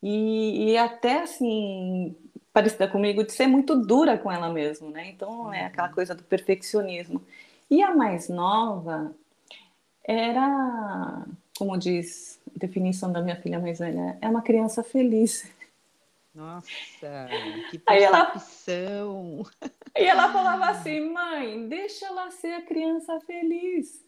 e, 0.02 0.72
e 0.72 0.78
até 0.78 1.22
assim 1.22 2.16
parecida 2.52 2.88
comigo 2.88 3.24
de 3.24 3.32
ser 3.32 3.48
muito 3.48 3.76
dura 3.76 4.18
com 4.18 4.32
ela 4.32 4.50
mesma, 4.50 4.90
né? 4.90 5.10
Então 5.10 5.54
é 5.54 5.66
aquela 5.66 5.88
uhum. 5.88 5.94
coisa 5.94 6.16
do 6.16 6.24
perfeccionismo. 6.24 7.22
E 7.70 7.84
a 7.84 7.96
mais 7.96 8.28
nova 8.28 9.16
era, 10.04 11.26
como 11.58 11.78
diz 11.78 12.40
a 12.56 12.60
definição 12.60 13.12
da 13.12 13.22
minha 13.22 13.36
filha 13.36 13.60
mais 13.60 13.80
velha, 13.80 14.18
é 14.22 14.28
uma 14.28 14.42
criança 14.42 14.84
feliz. 14.84 15.50
Nossa, 16.34 17.28
que 17.70 17.78
percepção! 17.80 19.46
E 19.96 20.04
ela, 20.04 20.24
ela 20.24 20.34
falava 20.34 20.66
assim, 20.72 21.12
mãe, 21.12 21.68
deixa 21.68 22.08
ela 22.08 22.32
ser 22.32 22.54
a 22.54 22.62
criança 22.62 23.20
feliz. 23.22 24.04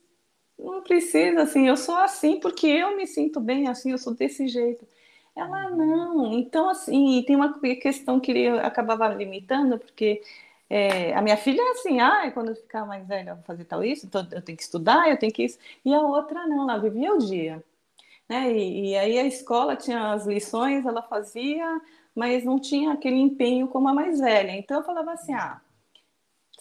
Não 0.57 0.81
precisa, 0.81 1.43
assim, 1.43 1.67
eu 1.67 1.75
sou 1.75 1.95
assim 1.95 2.39
porque 2.39 2.67
eu 2.67 2.95
me 2.95 3.07
sinto 3.07 3.39
bem 3.39 3.67
assim, 3.67 3.91
eu 3.91 3.97
sou 3.97 4.13
desse 4.13 4.47
jeito. 4.47 4.85
Ela 5.35 5.69
não. 5.69 6.33
Então, 6.33 6.69
assim, 6.69 7.23
tem 7.25 7.35
uma 7.35 7.59
questão 7.81 8.19
que 8.19 8.31
eu 8.31 8.59
acabava 8.59 9.07
limitando, 9.07 9.77
porque 9.79 10.21
é, 10.69 11.13
a 11.13 11.21
minha 11.21 11.37
filha 11.37 11.61
é 11.61 11.71
assim, 11.71 11.99
ah, 11.99 12.31
quando 12.31 12.49
eu 12.49 12.55
ficar 12.55 12.85
mais 12.85 13.07
velha, 13.07 13.31
eu 13.31 13.35
vou 13.35 13.43
fazer 13.45 13.65
tal 13.65 13.83
isso, 13.83 14.05
então 14.05 14.27
eu 14.31 14.41
tenho 14.41 14.57
que 14.57 14.63
estudar, 14.63 15.09
eu 15.09 15.17
tenho 15.17 15.33
que 15.33 15.43
isso. 15.43 15.59
E 15.85 15.93
a 15.93 16.01
outra 16.01 16.47
não, 16.47 16.69
ela 16.69 16.79
vivia 16.79 17.13
o 17.13 17.17
dia. 17.17 17.63
Né? 18.29 18.51
E, 18.53 18.91
e 18.91 18.97
aí 18.97 19.19
a 19.19 19.25
escola 19.25 19.75
tinha 19.75 20.13
as 20.13 20.25
lições, 20.25 20.85
ela 20.85 21.01
fazia, 21.01 21.81
mas 22.15 22.43
não 22.45 22.59
tinha 22.59 22.93
aquele 22.93 23.17
empenho 23.17 23.67
como 23.67 23.89
a 23.89 23.93
mais 23.93 24.19
velha. 24.19 24.51
Então 24.53 24.77
eu 24.79 24.85
falava 24.85 25.11
assim, 25.13 25.33
ah, 25.33 25.61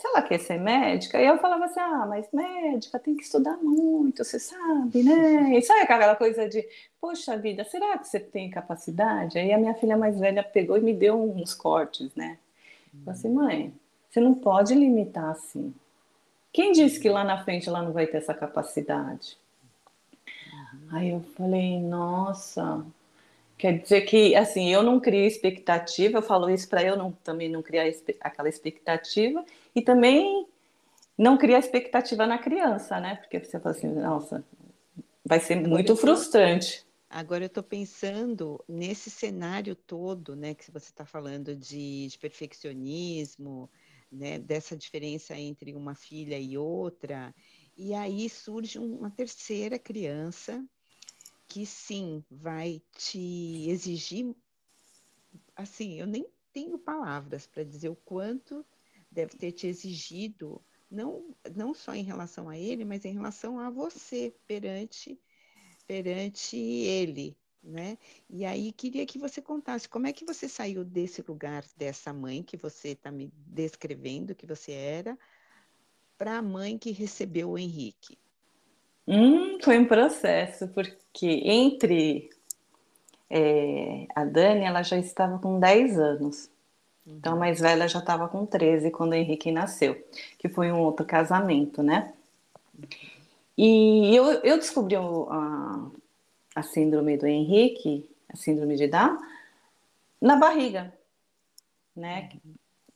se 0.00 0.07
ela 0.07 0.23
quer 0.23 0.38
ser 0.38 0.59
médica, 0.59 1.21
e 1.21 1.26
eu 1.26 1.38
falava 1.38 1.66
assim, 1.66 1.80
ah, 1.80 2.07
mas 2.09 2.26
médica 2.33 2.99
tem 2.99 3.14
que 3.14 3.23
estudar 3.23 3.59
muito, 3.59 4.25
você 4.25 4.38
sabe, 4.38 5.02
né? 5.02 5.59
E 5.59 5.62
sabe 5.62 5.83
aquela 5.83 6.16
coisa 6.16 6.49
de, 6.49 6.66
poxa 7.00 7.37
vida, 7.37 7.64
será 7.64 7.99
que 7.99 8.09
você 8.09 8.19
tem 8.19 8.50
capacidade? 8.50 9.38
Aí 9.38 9.52
a 9.52 9.59
minha 9.59 9.75
filha 9.75 9.97
mais 9.97 10.19
velha 10.19 10.42
pegou 10.42 10.78
e 10.78 10.80
me 10.80 10.95
deu 10.95 11.23
uns 11.23 11.54
cortes, 11.54 12.14
né? 12.14 12.38
Falei 13.04 13.19
assim, 13.19 13.28
mãe, 13.28 13.75
você 14.09 14.21
não 14.21 14.35
pode 14.35 14.75
limitar 14.75 15.30
assim. 15.30 15.75
Quem 16.52 16.73
disse 16.73 16.99
que 16.99 17.09
lá 17.09 17.23
na 17.23 17.45
frente 17.45 17.69
ela 17.69 17.83
não 17.83 17.92
vai 17.92 18.07
ter 18.07 18.16
essa 18.16 18.35
capacidade? 18.35 19.37
Aí 20.90 21.11
eu 21.11 21.21
falei, 21.37 21.78
nossa, 21.78 22.85
quer 23.57 23.78
dizer 23.78 24.00
que, 24.02 24.35
assim, 24.35 24.73
eu 24.73 24.83
não 24.83 24.99
crio 24.99 25.26
expectativa, 25.26 26.19
eu 26.19 26.23
falo 26.23 26.50
isso 26.50 26.69
para 26.69 26.83
eu 26.83 26.97
não, 26.97 27.12
também 27.23 27.49
não 27.49 27.62
criar 27.62 27.85
aquela 28.21 28.49
expectativa, 28.49 29.45
e 29.75 29.83
também 29.83 30.47
não 31.17 31.37
criar 31.37 31.59
expectativa 31.59 32.27
na 32.27 32.39
criança, 32.39 32.99
né? 32.99 33.17
Porque 33.17 33.39
você 33.43 33.61
fala 33.61 33.75
assim, 33.75 33.89
nossa, 33.89 34.45
vai 35.25 35.39
ser 35.41 35.55
agora 35.55 35.69
muito 35.69 35.97
frustrante. 35.97 36.87
Agora 37.09 37.45
eu 37.45 37.49
estou 37.49 37.62
pensando 37.62 38.65
nesse 38.69 39.11
cenário 39.11 39.75
todo, 39.75 40.37
né, 40.37 40.55
que 40.55 40.71
você 40.71 40.91
está 40.91 41.05
falando 41.05 41.57
de, 41.57 42.07
de 42.07 42.17
perfeccionismo, 42.17 43.69
né, 44.11 44.39
dessa 44.39 44.77
diferença 44.77 45.37
entre 45.37 45.75
uma 45.75 45.95
filha 45.95 46.39
e 46.39 46.57
outra, 46.57 47.35
e 47.77 47.95
aí 47.95 48.29
surge 48.29 48.79
uma 48.79 49.11
terceira 49.11 49.77
criança 49.77 50.65
que 51.49 51.67
sim 51.67 52.25
vai 52.31 52.81
te 52.97 53.69
exigir, 53.69 54.33
assim, 55.57 55.99
eu 55.99 56.07
nem 56.07 56.25
tenho 56.53 56.79
palavras 56.79 57.45
para 57.47 57.65
dizer 57.65 57.89
o 57.89 57.97
quanto 57.97 58.65
deve 59.11 59.37
ter 59.37 59.52
te 59.52 59.67
exigido, 59.67 60.62
não, 60.90 61.35
não 61.55 61.75
só 61.75 61.95
em 61.95 62.02
relação 62.02 62.49
a 62.49 62.59
ele, 62.59 62.85
mas 62.85 63.05
em 63.05 63.12
relação 63.12 63.59
a 63.59 63.71
você 63.71 64.35
perante, 64.47 65.19
perante 65.87 66.57
ele, 66.57 67.37
né? 67.62 67.99
E 68.29 68.45
aí 68.45 68.73
queria 68.73 69.07
que 69.07 69.19
você 69.19 69.40
contasse 69.40 69.88
como 69.88 70.07
é 70.07 70.12
que 70.12 70.25
você 70.25 70.49
saiu 70.49 70.85
desse 70.85 71.23
lugar, 71.23 71.64
dessa 71.76 72.12
mãe 72.12 72.43
que 72.43 72.57
você 72.57 72.90
está 72.90 73.11
me 73.11 73.33
descrevendo 73.47 74.35
que 74.35 74.47
você 74.47 74.73
era, 74.73 75.19
para 76.17 76.38
a 76.38 76.43
mãe 76.43 76.76
que 76.76 76.90
recebeu 76.90 77.50
o 77.50 77.59
Henrique. 77.59 78.19
Hum, 79.07 79.59
foi 79.62 79.79
um 79.79 79.87
processo, 79.87 80.69
porque 80.69 81.26
entre 81.45 82.31
é, 83.29 84.07
a 84.14 84.25
Dani, 84.25 84.64
ela 84.64 84.83
já 84.83 84.99
estava 84.99 85.38
com 85.38 85.59
10 85.59 85.99
anos. 85.99 86.50
Então, 87.19 87.35
a 87.35 87.37
mais 87.37 87.61
velha 87.61 87.88
já 87.88 87.99
estava 87.99 88.29
com 88.29 88.47
13 88.47 88.90
quando 88.90 89.12
o 89.12 89.14
Henrique 89.14 89.50
nasceu, 89.50 89.97
que 90.38 90.49
foi 90.49 90.71
um 90.73 90.81
outro 90.81 91.05
casamento, 91.05 91.83
né? 91.83 92.12
E 93.57 94.14
eu, 94.14 94.25
eu 94.43 94.57
descobri 94.57 94.97
a, 94.97 95.87
a 96.55 96.62
síndrome 96.62 97.17
do 97.17 97.26
Henrique, 97.26 98.09
a 98.33 98.37
síndrome 98.37 98.76
de 98.76 98.87
Down, 98.87 99.19
na 100.21 100.37
barriga, 100.37 100.93
né? 101.95 102.31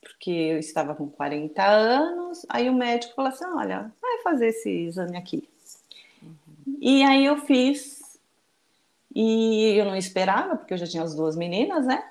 Porque 0.00 0.30
eu 0.30 0.58
estava 0.58 0.94
com 0.94 1.08
40 1.08 1.62
anos, 1.62 2.46
aí 2.48 2.68
o 2.68 2.74
médico 2.74 3.14
falou 3.14 3.30
assim: 3.30 3.44
olha, 3.44 3.92
vai 4.00 4.22
fazer 4.22 4.48
esse 4.48 4.70
exame 4.70 5.16
aqui. 5.16 5.48
Uhum. 6.22 6.78
E 6.80 7.02
aí 7.02 7.24
eu 7.24 7.38
fiz, 7.38 8.18
e 9.14 9.74
eu 9.76 9.84
não 9.84 9.96
esperava, 9.96 10.56
porque 10.56 10.74
eu 10.74 10.78
já 10.78 10.86
tinha 10.86 11.02
as 11.02 11.14
duas 11.14 11.36
meninas, 11.36 11.86
né? 11.86 12.10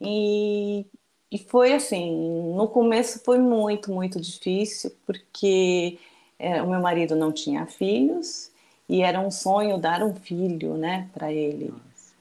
E, 0.00 0.86
e 1.30 1.38
foi 1.38 1.72
assim, 1.72 2.54
no 2.54 2.68
começo 2.68 3.22
foi 3.24 3.38
muito, 3.38 3.92
muito 3.92 4.20
difícil, 4.20 4.94
porque 5.04 5.98
é, 6.38 6.62
o 6.62 6.70
meu 6.70 6.80
marido 6.80 7.16
não 7.16 7.32
tinha 7.32 7.66
filhos 7.66 8.50
e 8.88 9.02
era 9.02 9.20
um 9.20 9.30
sonho 9.30 9.78
dar 9.78 10.02
um 10.02 10.14
filho, 10.14 10.76
né, 10.76 11.08
para 11.12 11.32
ele. 11.32 11.74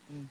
Uhum. 0.10 0.27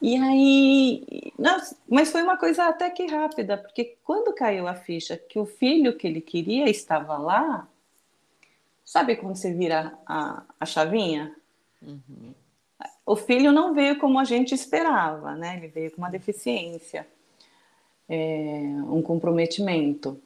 E 0.00 0.16
aí, 0.16 1.32
nossa, 1.38 1.76
mas 1.88 2.10
foi 2.10 2.22
uma 2.22 2.36
coisa 2.36 2.64
até 2.64 2.90
que 2.90 3.06
rápida, 3.06 3.56
porque 3.56 3.96
quando 4.04 4.34
caiu 4.34 4.66
a 4.66 4.74
ficha 4.74 5.16
que 5.16 5.38
o 5.38 5.46
filho 5.46 5.96
que 5.96 6.06
ele 6.06 6.20
queria 6.20 6.68
estava 6.68 7.16
lá, 7.18 7.68
sabe 8.84 9.16
quando 9.16 9.36
você 9.36 9.52
vira 9.52 9.96
a, 10.06 10.42
a 10.58 10.66
chavinha? 10.66 11.34
Uhum 11.80 12.41
o 13.04 13.16
filho 13.16 13.52
não 13.52 13.74
veio 13.74 13.98
como 13.98 14.18
a 14.18 14.24
gente 14.24 14.54
esperava, 14.54 15.34
né? 15.34 15.56
Ele 15.56 15.68
veio 15.68 15.90
com 15.90 15.98
uma 15.98 16.10
deficiência, 16.10 17.06
é, 18.08 18.62
um 18.88 19.02
comprometimento. 19.02 20.20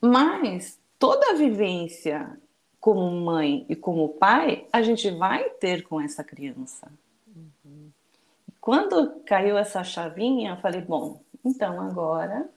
Mas 0.00 0.78
toda 0.98 1.30
a 1.30 1.34
vivência 1.34 2.38
como 2.80 3.10
mãe 3.10 3.66
e 3.68 3.76
como 3.76 4.08
pai, 4.08 4.66
a 4.72 4.82
gente 4.82 5.10
vai 5.10 5.50
ter 5.50 5.82
com 5.82 6.00
essa 6.00 6.24
criança. 6.24 6.90
Uhum. 7.28 7.90
Quando 8.58 9.20
caiu 9.26 9.58
essa 9.58 9.84
chavinha, 9.84 10.52
eu 10.52 10.56
falei, 10.56 10.80
bom, 10.80 11.20
então 11.44 11.78
agora, 11.80 12.48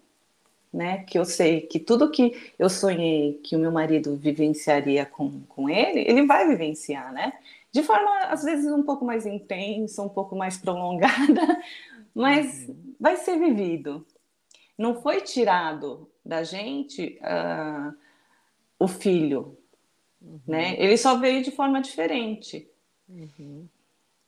né, 0.72 1.04
que 1.04 1.20
eu 1.20 1.26
sei 1.26 1.62
que 1.62 1.78
tudo 1.78 2.10
que 2.10 2.54
eu 2.58 2.70
sonhei 2.70 3.34
que 3.44 3.56
o 3.56 3.60
meu 3.60 3.72
marido 3.72 4.16
vivenciaria 4.16 5.06
com, 5.06 5.42
com 5.42 5.70
ele, 5.70 6.06
ele 6.08 6.26
vai 6.26 6.48
vivenciar, 6.48 7.12
né? 7.12 7.34
De 7.74 7.82
forma 7.82 8.26
às 8.26 8.44
vezes 8.44 8.72
um 8.72 8.84
pouco 8.84 9.04
mais 9.04 9.26
intensa, 9.26 10.04
um 10.04 10.10
pouco 10.10 10.36
mais 10.36 10.58
prolongada, 10.58 11.60
mas 12.14 12.70
uhum. 12.70 12.94
vai 13.00 13.18
ser 13.18 13.38
vivido. 13.38 14.06
Não 14.78 15.02
foi 15.02 15.22
tirado 15.22 16.08
da 16.24 16.44
gente 16.44 17.20
uh, 17.22 17.94
o 18.78 18.88
filho, 18.88 19.58
uhum. 20.22 20.40
né? 20.48 20.76
Ele 20.80 20.96
só 20.98 21.18
veio 21.18 21.44
de 21.44 21.50
forma 21.50 21.82
diferente. 21.82 22.70
Uhum. 23.10 23.68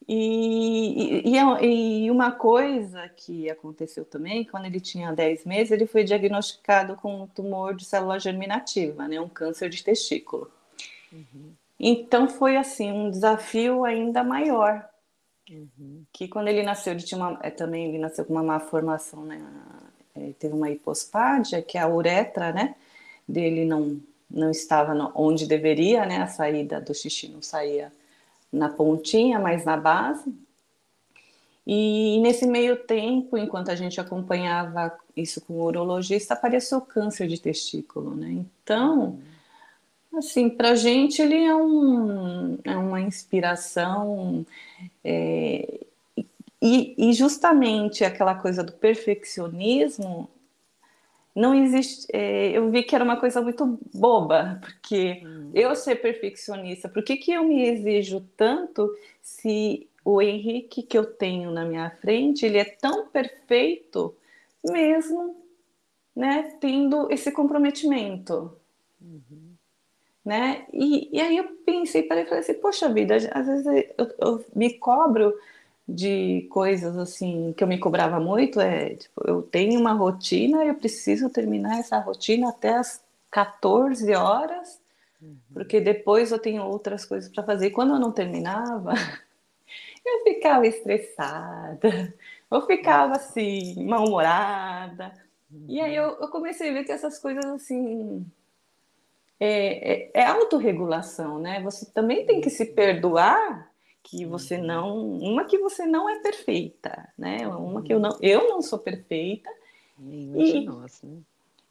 E, 0.08 1.30
e, 1.32 1.38
é, 1.38 1.66
e, 1.66 2.12
uma 2.12 2.32
coisa 2.32 3.10
que 3.10 3.50
aconteceu 3.50 4.06
também, 4.06 4.44
quando 4.44 4.66
ele 4.66 4.80
tinha 4.80 5.12
10 5.12 5.46
meses, 5.46 5.72
ele 5.72 5.88
foi 5.88 6.04
diagnosticado 6.04 6.96
com 6.96 7.24
um 7.24 7.28
tumor 7.28 7.76
de 7.76 7.86
célula 7.86 8.20
germinativa, 8.20 9.08
né? 9.08 9.20
um 9.20 9.30
câncer 9.30 9.70
de 9.70 9.84
testículo. 9.84 10.52
Uhum. 11.12 11.54
Então 11.80 12.28
foi 12.28 12.58
assim 12.58 12.92
um 12.92 13.10
desafio 13.10 13.84
ainda 13.84 14.24
maior. 14.24 14.88
Uhum. 15.50 16.04
Que 16.12 16.28
quando 16.28 16.48
ele 16.48 16.64
nasceu, 16.64 16.94
ele 16.94 17.04
tinha 17.04 17.20
uma, 17.20 17.40
é, 17.44 17.50
também 17.50 17.90
ele 17.90 18.00
nasceu 18.00 18.26
com 18.26 18.34
uma 18.34 18.44
má 18.44 18.60
formação, 18.60 19.24
né? 19.24 19.42
Ele 20.16 20.34
teve 20.34 20.54
uma 20.54 20.70
hipospádia, 20.70 21.62
que 21.62 21.78
é 21.78 21.82
a 21.82 21.90
uretra, 21.90 22.52
né? 22.52 22.76
Dele 23.28 23.66
não 23.66 24.00
não 24.28 24.50
estava 24.50 24.94
no, 24.94 25.12
onde 25.14 25.46
deveria, 25.46 26.06
né? 26.06 26.18
A 26.18 26.28
saída 26.28 26.82
do 26.82 26.94
xixi 26.96 27.28
não 27.28 27.42
saía 27.42 27.92
na 28.52 28.70
pontinha, 28.70 29.40
mas 29.40 29.64
na 29.64 29.78
base. 29.78 30.34
E 31.68 32.20
nesse 32.22 32.48
meio 32.48 32.76
tempo, 32.76 33.38
enquanto 33.38 33.70
a 33.70 33.76
gente 33.76 34.02
acompanhava 34.02 34.98
isso 35.16 35.42
com 35.42 35.54
o 35.54 35.64
urologista, 35.64 36.34
apareceu 36.34 36.82
câncer 36.82 37.28
de 37.28 37.40
testículo, 37.40 38.16
né? 38.16 38.32
Então, 38.32 39.10
uhum 39.10 39.35
Assim, 40.18 40.50
para 40.50 40.72
a 40.72 40.76
gente 40.76 41.22
ele 41.22 41.36
é, 41.36 41.56
um, 41.56 42.58
é 42.64 42.76
uma 42.78 43.02
inspiração 43.02 44.46
é, 45.04 45.80
e, 46.62 46.96
e, 46.98 47.14
justamente 47.14 48.04
aquela 48.04 48.34
coisa 48.36 48.64
do 48.64 48.72
perfeccionismo 48.72 50.30
não 51.36 51.54
existe. 51.54 52.08
É, 52.14 52.52
eu 52.52 52.72
vi 52.72 52.84
que 52.84 52.96
era 52.96 53.04
uma 53.04 53.20
coisa 53.20 53.42
muito 53.42 53.78
boba, 53.94 54.60
porque 54.62 55.22
hum. 55.26 55.52
eu 55.54 55.76
ser 55.76 55.98
perfeccionista, 55.98 56.88
por 56.88 57.04
que, 57.04 57.18
que 57.18 57.32
eu 57.32 57.44
me 57.44 57.68
exijo 57.68 58.26
tanto 58.38 58.90
se 59.22 59.88
o 60.04 60.22
Henrique 60.22 60.82
que 60.82 60.98
eu 60.98 61.06
tenho 61.06 61.52
na 61.52 61.66
minha 61.66 61.90
frente 62.02 62.46
ele 62.46 62.58
é 62.58 62.66
tão 62.66 63.08
perfeito, 63.08 64.16
mesmo 64.64 65.36
né, 66.16 66.56
tendo 66.62 67.12
esse 67.12 67.32
comprometimento? 67.32 68.56
Uhum. 69.02 69.45
Né? 70.26 70.66
E, 70.74 71.16
e 71.16 71.22
aí 71.22 71.38
eu 71.38 71.44
pensei, 71.64 72.02
para 72.02 72.22
e 72.22 72.26
falei 72.26 72.40
assim, 72.40 72.56
poxa 72.56 72.92
vida, 72.92 73.16
às 73.16 73.46
vezes 73.46 73.66
eu, 73.96 74.12
eu 74.20 74.46
me 74.56 74.74
cobro 74.74 75.36
de 75.88 76.48
coisas 76.50 76.98
assim 76.98 77.54
que 77.56 77.64
eu 77.64 77.68
me 77.68 77.78
cobrava 77.78 78.20
muito 78.20 78.60
é 78.60 78.96
tipo, 78.96 79.22
eu 79.28 79.44
tenho 79.44 79.80
uma 79.80 79.94
rotina 79.94 80.66
eu 80.66 80.74
preciso 80.74 81.30
terminar 81.30 81.80
essa 81.80 82.00
rotina 82.00 82.50
até 82.50 82.74
as 82.74 83.04
14 83.30 84.12
horas 84.16 84.82
uhum. 85.22 85.38
porque 85.54 85.80
depois 85.80 86.32
eu 86.32 86.40
tenho 86.40 86.64
outras 86.64 87.06
coisas 87.06 87.32
para 87.32 87.44
fazer 87.44 87.68
e 87.68 87.72
quando 87.72 87.94
eu 87.94 88.00
não 88.00 88.12
terminava 88.12 88.94
eu 90.04 90.24
ficava 90.24 90.66
estressada 90.66 92.14
eu 92.50 92.66
ficava 92.66 93.18
assim 93.18 93.86
mal-humorada 93.86 95.14
uhum. 95.52 95.66
e 95.70 95.80
aí 95.80 95.96
eu, 95.96 96.18
eu, 96.20 96.28
comecei 96.30 96.72
a 96.72 96.74
ver 96.74 96.84
que 96.84 96.92
essas 96.92 97.20
coisas 97.20 97.46
assim 97.46 98.26
é, 99.40 99.94
é, 99.94 100.12
é 100.14 100.26
autorregulação 100.26 101.40
né 101.40 101.62
você 101.62 101.86
também 101.92 102.26
tem 102.26 102.42
que 102.42 102.50
se 102.50 102.66
perdoar 102.66 103.70
que 104.06 104.24
você 104.24 104.58
uhum. 104.58 104.64
não, 104.64 105.10
uma 105.18 105.46
que 105.46 105.58
você 105.58 105.86
não 105.86 106.08
é 106.08 106.20
perfeita, 106.20 107.10
né? 107.18 107.48
Uma 107.48 107.82
que 107.82 107.92
eu 107.92 108.00
não, 108.00 108.16
eu 108.22 108.48
não 108.48 108.62
sou 108.62 108.78
perfeita. 108.78 109.50
Nenhum 109.98 110.42
e, 110.42 110.52
de 110.52 110.66
nós, 110.66 111.02
né? 111.02 111.18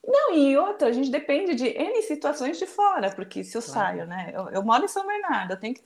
Não, 0.07 0.35
e 0.35 0.57
outra, 0.57 0.89
a 0.89 0.93
gente 0.93 1.11
depende 1.11 1.55
de 1.55 1.67
N 1.67 2.03
situações 2.03 2.59
de 2.59 2.67
fora, 2.67 3.11
porque 3.15 3.45
se 3.45 3.57
eu 3.57 3.63
claro. 3.63 3.73
saio, 3.73 4.07
né? 4.07 4.33
Eu, 4.35 4.49
eu, 4.51 4.63
moro 4.63 4.85
em 4.85 4.89
São 4.89 5.07
Bernardo, 5.07 5.53
eu 5.53 5.61
tenho 5.61 5.75
que, 5.75 5.83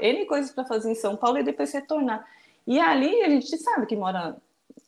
N 0.00 0.24
coisas 0.26 0.52
para 0.52 0.64
fazer 0.64 0.90
em 0.90 0.94
São 0.94 1.16
Paulo 1.16 1.38
e 1.38 1.42
depois 1.42 1.72
retornar. 1.72 2.24
E 2.66 2.78
ali 2.78 3.20
a 3.22 3.28
gente 3.28 3.58
sabe 3.58 3.86
que 3.86 3.96
mora 3.96 4.36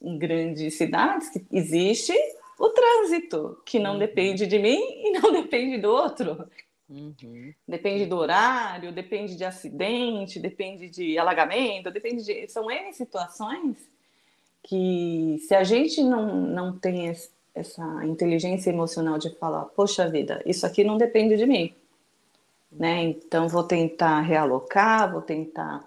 em 0.00 0.16
grandes 0.16 0.78
cidades, 0.78 1.28
que 1.28 1.44
existe 1.50 2.14
o 2.60 2.68
trânsito, 2.68 3.58
que 3.64 3.78
não 3.78 3.94
uhum. 3.94 3.98
depende 3.98 4.46
de 4.46 4.58
mim 4.58 4.78
e 4.78 5.12
não 5.12 5.32
depende 5.42 5.78
do 5.78 5.88
outro. 5.88 6.46
Uhum. 6.90 7.54
Depende 7.66 8.04
do 8.04 8.16
horário, 8.18 8.92
depende 8.92 9.34
de 9.34 9.44
acidente, 9.46 10.38
depende 10.38 10.90
de 10.90 11.16
alagamento, 11.16 11.90
depende 11.90 12.22
de. 12.22 12.46
São 12.48 12.70
N 12.70 12.92
situações 12.92 13.78
que, 14.62 15.38
se 15.48 15.54
a 15.54 15.64
gente 15.64 16.02
não, 16.02 16.34
não 16.34 16.78
tem 16.78 17.08
essa 17.54 18.04
inteligência 18.04 18.68
emocional 18.68 19.16
de 19.16 19.30
falar, 19.36 19.64
poxa 19.64 20.10
vida, 20.10 20.42
isso 20.44 20.66
aqui 20.66 20.84
não 20.84 20.98
depende 20.98 21.38
de 21.38 21.46
mim. 21.46 21.74
Né? 22.70 23.04
Então, 23.04 23.48
vou 23.48 23.62
tentar 23.62 24.20
realocar, 24.20 25.10
vou 25.10 25.22
tentar 25.22 25.82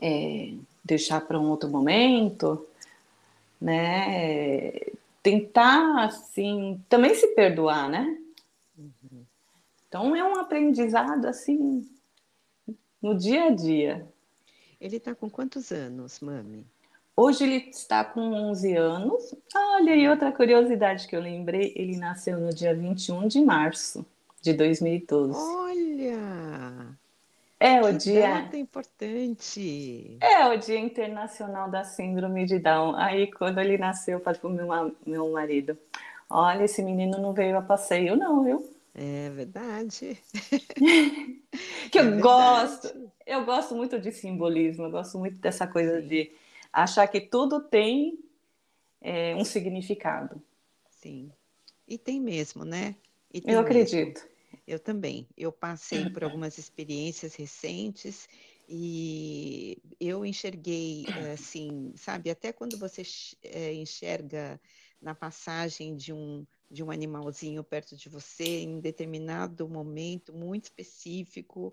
é, 0.00 0.52
deixar 0.82 1.20
para 1.20 1.38
um 1.38 1.50
outro 1.50 1.68
momento, 1.68 2.66
né? 3.60 4.72
Tentar, 5.22 6.04
assim, 6.04 6.82
também 6.88 7.14
se 7.14 7.28
perdoar, 7.28 7.88
né? 7.88 8.18
Então 9.88 10.14
é 10.14 10.22
um 10.22 10.38
aprendizado 10.38 11.24
assim 11.26 11.88
no 13.00 13.16
dia 13.16 13.44
a 13.44 13.50
dia. 13.50 14.06
Ele 14.80 14.96
está 14.96 15.14
com 15.14 15.28
quantos 15.28 15.72
anos, 15.72 16.20
mami? 16.20 16.66
Hoje 17.16 17.42
ele 17.42 17.68
está 17.70 18.04
com 18.04 18.20
11 18.20 18.76
anos. 18.76 19.34
Olha, 19.54 19.96
e 19.96 20.08
outra 20.08 20.30
curiosidade 20.30 21.08
que 21.08 21.16
eu 21.16 21.20
lembrei, 21.20 21.72
ele 21.74 21.96
nasceu 21.96 22.38
no 22.38 22.54
dia 22.54 22.72
21 22.74 23.26
de 23.26 23.40
março 23.40 24.06
de 24.40 24.52
2012. 24.52 25.36
Olha! 25.36 26.96
É 27.60 27.80
o 27.80 27.92
dia. 27.92 28.42
Data 28.42 28.56
importante. 28.56 30.16
É 30.20 30.46
o 30.46 30.56
Dia 30.56 30.78
Internacional 30.78 31.68
da 31.68 31.82
Síndrome 31.82 32.46
de 32.46 32.58
Down. 32.58 32.94
Aí, 32.94 33.30
quando 33.32 33.58
ele 33.58 33.76
nasceu, 33.76 34.18
eu 34.18 34.24
falei 34.24 34.38
para 34.38 34.48
o 34.48 34.52
meu, 34.52 34.96
meu 35.04 35.32
marido: 35.32 35.76
Olha, 36.30 36.64
esse 36.64 36.82
menino 36.82 37.18
não 37.18 37.32
veio 37.32 37.58
a 37.58 37.62
passeio, 37.62 38.16
não, 38.16 38.44
viu? 38.44 38.78
É 38.94 39.30
verdade. 39.30 40.18
que 41.90 41.98
eu 41.98 42.14
é 42.14 42.20
gosto. 42.20 43.10
Eu 43.26 43.44
gosto 43.44 43.74
muito 43.74 43.98
de 43.98 44.12
simbolismo, 44.12 44.84
eu 44.84 44.90
gosto 44.90 45.18
muito 45.18 45.38
dessa 45.38 45.66
coisa 45.66 46.00
Sim. 46.00 46.06
de 46.06 46.32
achar 46.72 47.06
que 47.08 47.20
tudo 47.20 47.60
tem 47.60 48.18
é, 49.00 49.34
um 49.34 49.44
significado. 49.44 50.40
Sim. 50.90 51.30
E 51.86 51.98
tem 51.98 52.20
mesmo, 52.20 52.64
né? 52.64 52.94
eu 53.32 53.42
mesmo. 53.44 53.60
acredito. 53.60 54.26
Eu 54.68 54.78
também. 54.78 55.26
Eu 55.34 55.50
passei 55.50 56.06
por 56.06 56.22
algumas 56.22 56.58
experiências 56.58 57.34
recentes 57.34 58.28
e 58.68 59.78
eu 59.98 60.26
enxerguei, 60.26 61.10
assim, 61.32 61.94
sabe, 61.96 62.28
até 62.30 62.52
quando 62.52 62.76
você 62.76 63.00
é, 63.42 63.72
enxerga 63.72 64.60
na 65.00 65.14
passagem 65.14 65.96
de 65.96 66.12
um 66.12 66.46
de 66.70 66.82
um 66.84 66.90
animalzinho 66.90 67.64
perto 67.64 67.96
de 67.96 68.10
você 68.10 68.58
em 68.60 68.78
determinado 68.78 69.66
momento 69.66 70.34
muito 70.34 70.64
específico, 70.64 71.72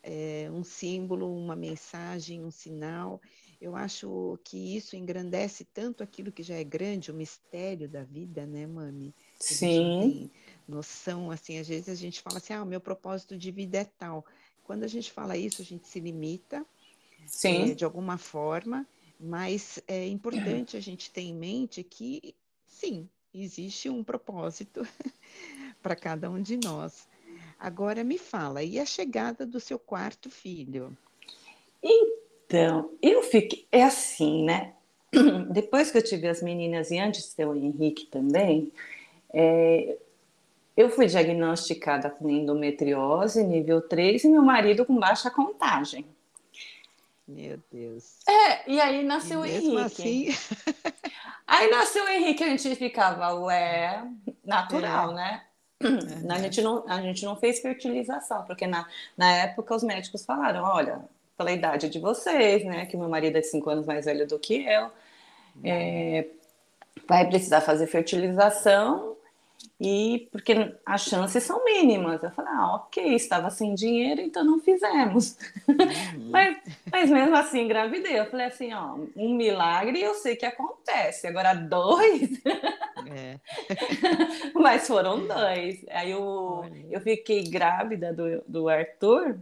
é, 0.00 0.48
um 0.52 0.62
símbolo, 0.62 1.36
uma 1.36 1.56
mensagem, 1.56 2.44
um 2.44 2.50
sinal. 2.52 3.20
Eu 3.60 3.74
acho 3.74 4.38
que 4.44 4.76
isso 4.76 4.94
engrandece 4.94 5.64
tanto 5.64 6.00
aquilo 6.04 6.30
que 6.30 6.44
já 6.44 6.54
é 6.54 6.62
grande, 6.62 7.10
o 7.10 7.14
mistério 7.14 7.88
da 7.88 8.04
vida, 8.04 8.46
né, 8.46 8.68
Mami? 8.68 9.12
Sim. 9.38 10.30
noção, 10.66 11.30
assim, 11.30 11.58
às 11.58 11.68
vezes 11.68 11.88
a 11.88 11.94
gente 11.94 12.20
fala 12.20 12.38
assim, 12.38 12.52
ah, 12.52 12.62
o 12.62 12.66
meu 12.66 12.80
propósito 12.80 13.36
de 13.36 13.50
vida 13.50 13.78
é 13.78 13.84
tal. 13.84 14.24
Quando 14.64 14.82
a 14.82 14.88
gente 14.88 15.12
fala 15.12 15.36
isso, 15.36 15.62
a 15.62 15.64
gente 15.64 15.86
se 15.86 16.00
limita, 16.00 16.64
Sim. 17.26 17.70
É, 17.70 17.74
de 17.74 17.84
alguma 17.84 18.18
forma, 18.18 18.86
mas 19.18 19.82
é 19.86 20.06
importante 20.06 20.76
a 20.76 20.80
gente 20.80 21.10
ter 21.10 21.22
em 21.22 21.34
mente 21.34 21.82
que, 21.82 22.34
sim, 22.66 23.08
existe 23.34 23.90
um 23.90 24.02
propósito 24.02 24.82
para 25.82 25.96
cada 25.96 26.30
um 26.30 26.40
de 26.40 26.56
nós. 26.56 27.08
Agora 27.58 28.04
me 28.04 28.18
fala, 28.18 28.62
e 28.62 28.78
a 28.78 28.84
chegada 28.84 29.46
do 29.46 29.58
seu 29.58 29.78
quarto 29.78 30.30
filho? 30.30 30.96
Então, 31.82 32.90
eu 33.02 33.22
fiquei. 33.22 33.66
É 33.72 33.82
assim, 33.82 34.44
né? 34.44 34.74
Depois 35.50 35.90
que 35.90 35.98
eu 35.98 36.02
tive 36.02 36.28
as 36.28 36.42
meninas 36.42 36.90
e 36.90 36.98
antes 36.98 37.30
de 37.30 37.34
ter 37.36 37.46
o 37.46 37.54
Henrique 37.54 38.06
também, 38.06 38.72
é, 39.32 39.96
eu 40.76 40.90
fui 40.90 41.06
diagnosticada 41.06 42.10
com 42.10 42.28
endometriose 42.28 43.42
nível 43.42 43.80
3 43.80 44.24
e 44.24 44.28
meu 44.28 44.42
marido 44.42 44.84
com 44.84 44.98
baixa 44.98 45.30
contagem. 45.30 46.04
Meu 47.26 47.58
Deus. 47.72 48.18
É, 48.28 48.70
e 48.70 48.80
aí 48.80 49.02
nasceu 49.02 49.44
e 49.44 49.50
o 49.50 49.52
Henrique. 49.52 49.78
Assim... 49.80 50.28
Aí 51.48 51.70
nasceu 51.70 52.04
o 52.04 52.08
Henrique, 52.08 52.42
a 52.42 52.48
gente 52.48 52.74
ficava, 52.74 53.32
ué, 53.34 54.02
natural, 54.44 55.12
é. 55.12 55.14
né? 55.14 55.42
Uhum. 55.80 56.32
A, 56.32 56.38
gente 56.40 56.60
não, 56.60 56.84
a 56.88 57.00
gente 57.00 57.24
não 57.24 57.36
fez 57.36 57.60
fertilização, 57.60 58.42
porque 58.44 58.66
na, 58.66 58.84
na 59.16 59.30
época 59.30 59.76
os 59.76 59.84
médicos 59.84 60.24
falaram, 60.24 60.64
olha, 60.64 61.04
pela 61.36 61.52
idade 61.52 61.88
de 61.88 62.00
vocês, 62.00 62.64
né? 62.64 62.86
Que 62.86 62.96
meu 62.96 63.08
marido 63.08 63.36
é 63.36 63.42
cinco 63.42 63.70
anos 63.70 63.86
mais 63.86 64.06
velho 64.06 64.26
do 64.26 64.40
que 64.40 64.66
eu, 64.66 64.90
é, 65.62 66.26
vai 67.06 67.28
precisar 67.28 67.60
fazer 67.60 67.86
fertilização 67.86 69.15
e 69.78 70.28
porque 70.32 70.74
as 70.86 71.02
chances 71.02 71.42
são 71.42 71.62
mínimas. 71.64 72.22
Eu 72.22 72.30
falei, 72.30 72.52
ah, 72.54 72.76
ok, 72.76 73.14
estava 73.14 73.50
sem 73.50 73.74
dinheiro, 73.74 74.22
então 74.22 74.42
não 74.42 74.58
fizemos. 74.58 75.36
Uhum. 75.68 75.76
mas, 76.30 76.56
mas 76.90 77.10
mesmo 77.10 77.36
assim, 77.36 77.60
engravidei. 77.60 78.18
Eu 78.18 78.30
falei 78.30 78.46
assim, 78.46 78.72
ó, 78.72 78.96
um 79.14 79.34
milagre 79.34 80.00
eu 80.00 80.14
sei 80.14 80.34
que 80.34 80.46
acontece. 80.46 81.26
Agora 81.26 81.52
dois. 81.52 82.40
É. 83.10 83.38
mas 84.54 84.86
foram 84.86 85.26
dois. 85.26 85.84
Aí 85.90 86.10
eu, 86.10 86.64
eu 86.90 87.00
fiquei 87.02 87.44
grávida 87.44 88.14
do, 88.14 88.42
do 88.48 88.68
Arthur 88.70 89.38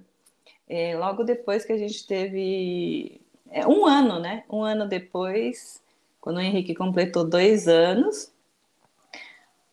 é, 0.69 0.97
logo 0.97 1.23
depois 1.23 1.65
que 1.65 1.73
a 1.73 1.79
gente 1.79 2.07
teve. 2.07 3.21
É, 3.51 3.67
um 3.67 3.87
ano, 3.87 4.19
né? 4.19 4.43
Um 4.51 4.63
ano 4.63 4.89
depois, 4.89 5.81
quando 6.21 6.39
o 6.39 6.41
Henrique 6.41 6.75
completou 6.75 7.25
dois 7.25 7.69
anos. 7.69 8.34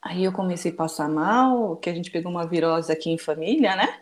Aí 0.02 0.24
eu 0.24 0.32
comecei 0.34 0.72
a 0.72 0.76
passar 0.76 1.08
mal, 1.10 1.76
que 1.78 1.90
a 1.90 1.94
gente 1.94 2.12
pegou 2.12 2.32
uma 2.32 2.46
virose 2.48 2.92
aqui 2.92 3.10
em 3.12 3.18
família, 3.18 3.76
né? 3.76 4.00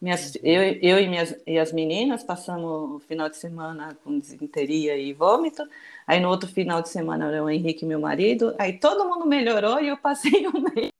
Minhas, 0.00 0.34
eu, 0.42 0.62
eu 0.82 0.98
e, 0.98 1.08
minhas, 1.08 1.36
e 1.46 1.58
as 1.58 1.72
meninas 1.72 2.24
passamos 2.24 2.96
o 2.96 2.98
final 3.06 3.28
de 3.28 3.36
semana 3.36 3.96
com 4.02 4.18
desinteria 4.18 4.96
e 4.96 5.12
vômito. 5.12 5.62
Aí 6.06 6.20
no 6.20 6.28
outro 6.28 6.48
final 6.48 6.82
de 6.82 6.88
semana 6.88 7.28
era 7.28 7.44
o 7.44 7.50
Henrique, 7.50 7.84
meu 7.86 8.00
marido. 8.00 8.54
Aí 8.58 8.78
todo 8.78 9.08
mundo 9.08 9.26
melhorou 9.26 9.80
e 9.80 9.88
eu 9.88 9.96
passei 9.96 10.46
um 10.48 10.60
mês 10.74 10.90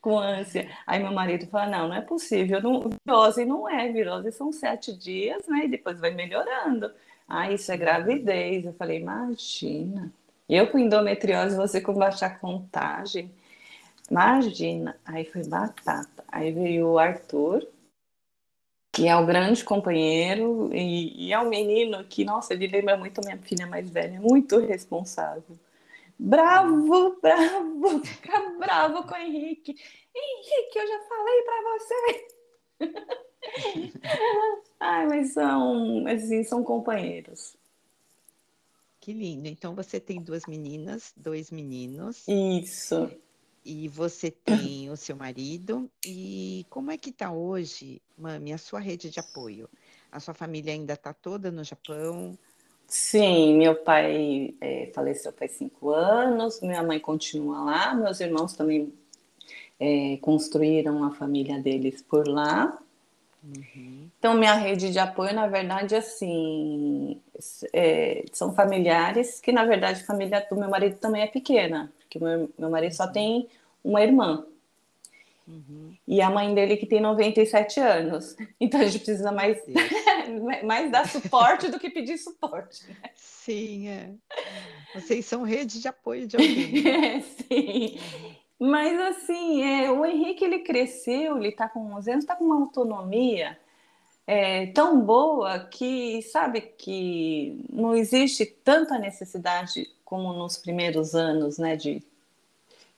com 0.00 0.18
ânsia. 0.18 0.70
Aí 0.86 1.00
meu 1.00 1.12
marido 1.12 1.46
falou: 1.46 1.70
não, 1.70 1.88
não 1.88 1.94
é 1.96 2.00
possível. 2.00 2.60
Não, 2.62 2.90
virose 3.06 3.44
não 3.44 3.68
é, 3.68 3.92
virose 3.92 4.32
são 4.32 4.52
sete 4.52 4.96
dias, 4.96 5.46
né? 5.46 5.66
E 5.66 5.68
depois 5.68 6.00
vai 6.00 6.10
melhorando. 6.12 6.92
Ah, 7.28 7.50
isso 7.52 7.70
é 7.72 7.76
gravidez. 7.76 8.64
Eu 8.64 8.72
falei: 8.74 8.98
imagina. 9.00 10.12
Eu 10.50 10.66
com 10.66 10.78
endometriose, 10.80 11.56
você 11.56 11.80
com 11.80 11.94
baixa 11.94 12.28
contagem. 12.28 13.30
Imagina, 14.10 14.98
aí 15.04 15.24
foi 15.24 15.46
batata. 15.46 16.24
Aí 16.26 16.50
veio 16.50 16.88
o 16.88 16.98
Arthur, 16.98 17.64
que 18.92 19.06
é 19.06 19.14
o 19.16 19.24
grande 19.24 19.62
companheiro, 19.64 20.68
e, 20.74 21.28
e 21.28 21.32
é 21.32 21.38
um 21.38 21.48
menino 21.48 22.04
que, 22.04 22.24
nossa, 22.24 22.52
ele 22.52 22.66
lembra 22.66 22.96
muito 22.96 23.20
minha 23.24 23.38
filha 23.38 23.64
mais 23.66 23.88
velha, 23.88 24.20
muito 24.20 24.58
responsável. 24.58 25.56
Bravo, 26.18 27.16
bravo, 27.22 28.04
fica 28.04 28.40
bravo 28.58 29.04
com 29.06 29.14
o 29.14 29.18
Henrique. 29.18 29.76
Henrique, 30.14 30.78
eu 30.78 30.88
já 30.88 31.00
falei 31.08 31.42
para 31.42 31.62
você. 31.78 32.26
Ai, 34.80 35.06
mas 35.06 35.32
são, 35.32 36.06
assim, 36.08 36.42
são 36.42 36.64
companheiros. 36.64 37.59
Que 39.00 39.12
lindo. 39.12 39.48
Então 39.48 39.74
você 39.74 39.98
tem 39.98 40.20
duas 40.20 40.44
meninas, 40.46 41.12
dois 41.16 41.50
meninos. 41.50 42.28
Isso. 42.28 43.10
E 43.64 43.88
você 43.88 44.30
tem 44.30 44.90
o 44.90 44.96
seu 44.96 45.16
marido. 45.16 45.90
E 46.04 46.66
como 46.68 46.90
é 46.90 46.98
que 46.98 47.10
está 47.10 47.32
hoje, 47.32 48.02
Mami, 48.16 48.52
a 48.52 48.58
sua 48.58 48.78
rede 48.78 49.10
de 49.10 49.18
apoio? 49.18 49.68
A 50.12 50.20
sua 50.20 50.34
família 50.34 50.72
ainda 50.72 50.94
está 50.94 51.14
toda 51.14 51.50
no 51.50 51.64
Japão? 51.64 52.36
Sim, 52.86 53.56
meu 53.56 53.76
pai 53.76 54.54
é, 54.60 54.90
faleceu 54.92 55.32
faz 55.32 55.52
cinco 55.52 55.90
anos, 55.90 56.60
minha 56.60 56.82
mãe 56.82 56.98
continua 56.98 57.62
lá, 57.62 57.94
meus 57.94 58.18
irmãos 58.18 58.54
também 58.54 58.92
é, 59.78 60.18
construíram 60.18 61.04
a 61.04 61.12
família 61.12 61.58
deles 61.60 62.02
por 62.02 62.26
lá. 62.26 62.76
Uhum. 63.42 64.10
Então, 64.18 64.34
minha 64.34 64.54
rede 64.54 64.90
de 64.90 64.98
apoio, 64.98 65.34
na 65.34 65.46
verdade, 65.46 65.94
assim, 65.94 67.20
é, 67.72 68.24
são 68.32 68.54
familiares 68.54 69.40
que, 69.40 69.50
na 69.50 69.64
verdade, 69.64 70.02
a 70.02 70.06
família 70.06 70.46
do 70.48 70.56
meu 70.56 70.68
marido 70.68 70.96
também 70.98 71.22
é 71.22 71.26
pequena, 71.26 71.92
porque 71.98 72.18
meu, 72.18 72.50
meu 72.58 72.70
marido 72.70 72.94
só 72.94 73.06
tem 73.06 73.48
uma 73.82 74.02
irmã. 74.02 74.44
Uhum. 75.48 75.96
E 76.06 76.20
a 76.20 76.30
mãe 76.30 76.54
dele 76.54 76.76
que 76.76 76.86
tem 76.86 77.00
97 77.00 77.80
anos. 77.80 78.36
Então 78.60 78.80
a 78.80 78.84
gente 78.84 79.04
precisa 79.04 79.32
mais, 79.32 79.58
mais 80.64 80.90
dar 80.90 81.08
suporte 81.08 81.68
do 81.68 81.78
que 81.78 81.90
pedir 81.90 82.18
suporte. 82.18 82.86
Né? 82.86 83.10
Sim, 83.14 83.88
é. 83.88 84.10
Vocês 84.94 85.24
são 85.24 85.42
rede 85.42 85.80
de 85.80 85.88
apoio 85.88 86.26
de 86.26 86.36
alguém. 86.36 86.82
Né? 86.82 87.20
Sim. 87.48 87.98
Mas 88.60 89.00
assim, 89.00 89.62
é, 89.62 89.90
o 89.90 90.04
Henrique 90.04 90.44
ele 90.44 90.58
cresceu, 90.58 91.38
ele 91.38 91.48
está 91.48 91.66
com 91.66 91.94
11 91.94 92.10
anos, 92.10 92.24
está 92.24 92.36
com 92.36 92.44
uma 92.44 92.56
autonomia 92.56 93.58
é, 94.26 94.66
tão 94.66 95.00
boa 95.00 95.60
que 95.60 96.20
sabe 96.22 96.60
que 96.60 97.64
não 97.72 97.96
existe 97.96 98.44
tanta 98.44 98.98
necessidade 98.98 99.88
como 100.04 100.34
nos 100.34 100.58
primeiros 100.58 101.14
anos, 101.14 101.56
né, 101.56 101.74
de, 101.74 102.02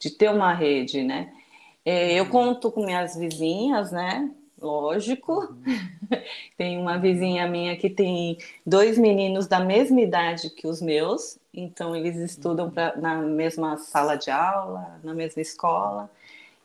de 0.00 0.10
ter 0.10 0.30
uma 0.30 0.52
rede, 0.52 1.02
né? 1.04 1.32
É, 1.84 2.18
eu 2.18 2.28
conto 2.28 2.70
com 2.70 2.84
minhas 2.84 3.16
vizinhas, 3.16 3.92
né? 3.92 4.30
Lógico. 4.62 5.32
Uhum. 5.32 5.62
tem 6.56 6.78
uma 6.78 6.98
vizinha 6.98 7.46
minha 7.48 7.76
que 7.76 7.90
tem 7.90 8.38
dois 8.64 8.96
meninos 8.96 9.46
da 9.46 9.60
mesma 9.60 10.00
idade 10.00 10.50
que 10.50 10.66
os 10.66 10.80
meus, 10.80 11.38
então 11.52 11.94
eles 11.96 12.16
estudam 12.16 12.70
pra, 12.70 12.96
na 12.96 13.16
mesma 13.16 13.76
sala 13.76 14.16
de 14.16 14.30
aula, 14.30 15.00
na 15.02 15.12
mesma 15.12 15.42
escola. 15.42 16.10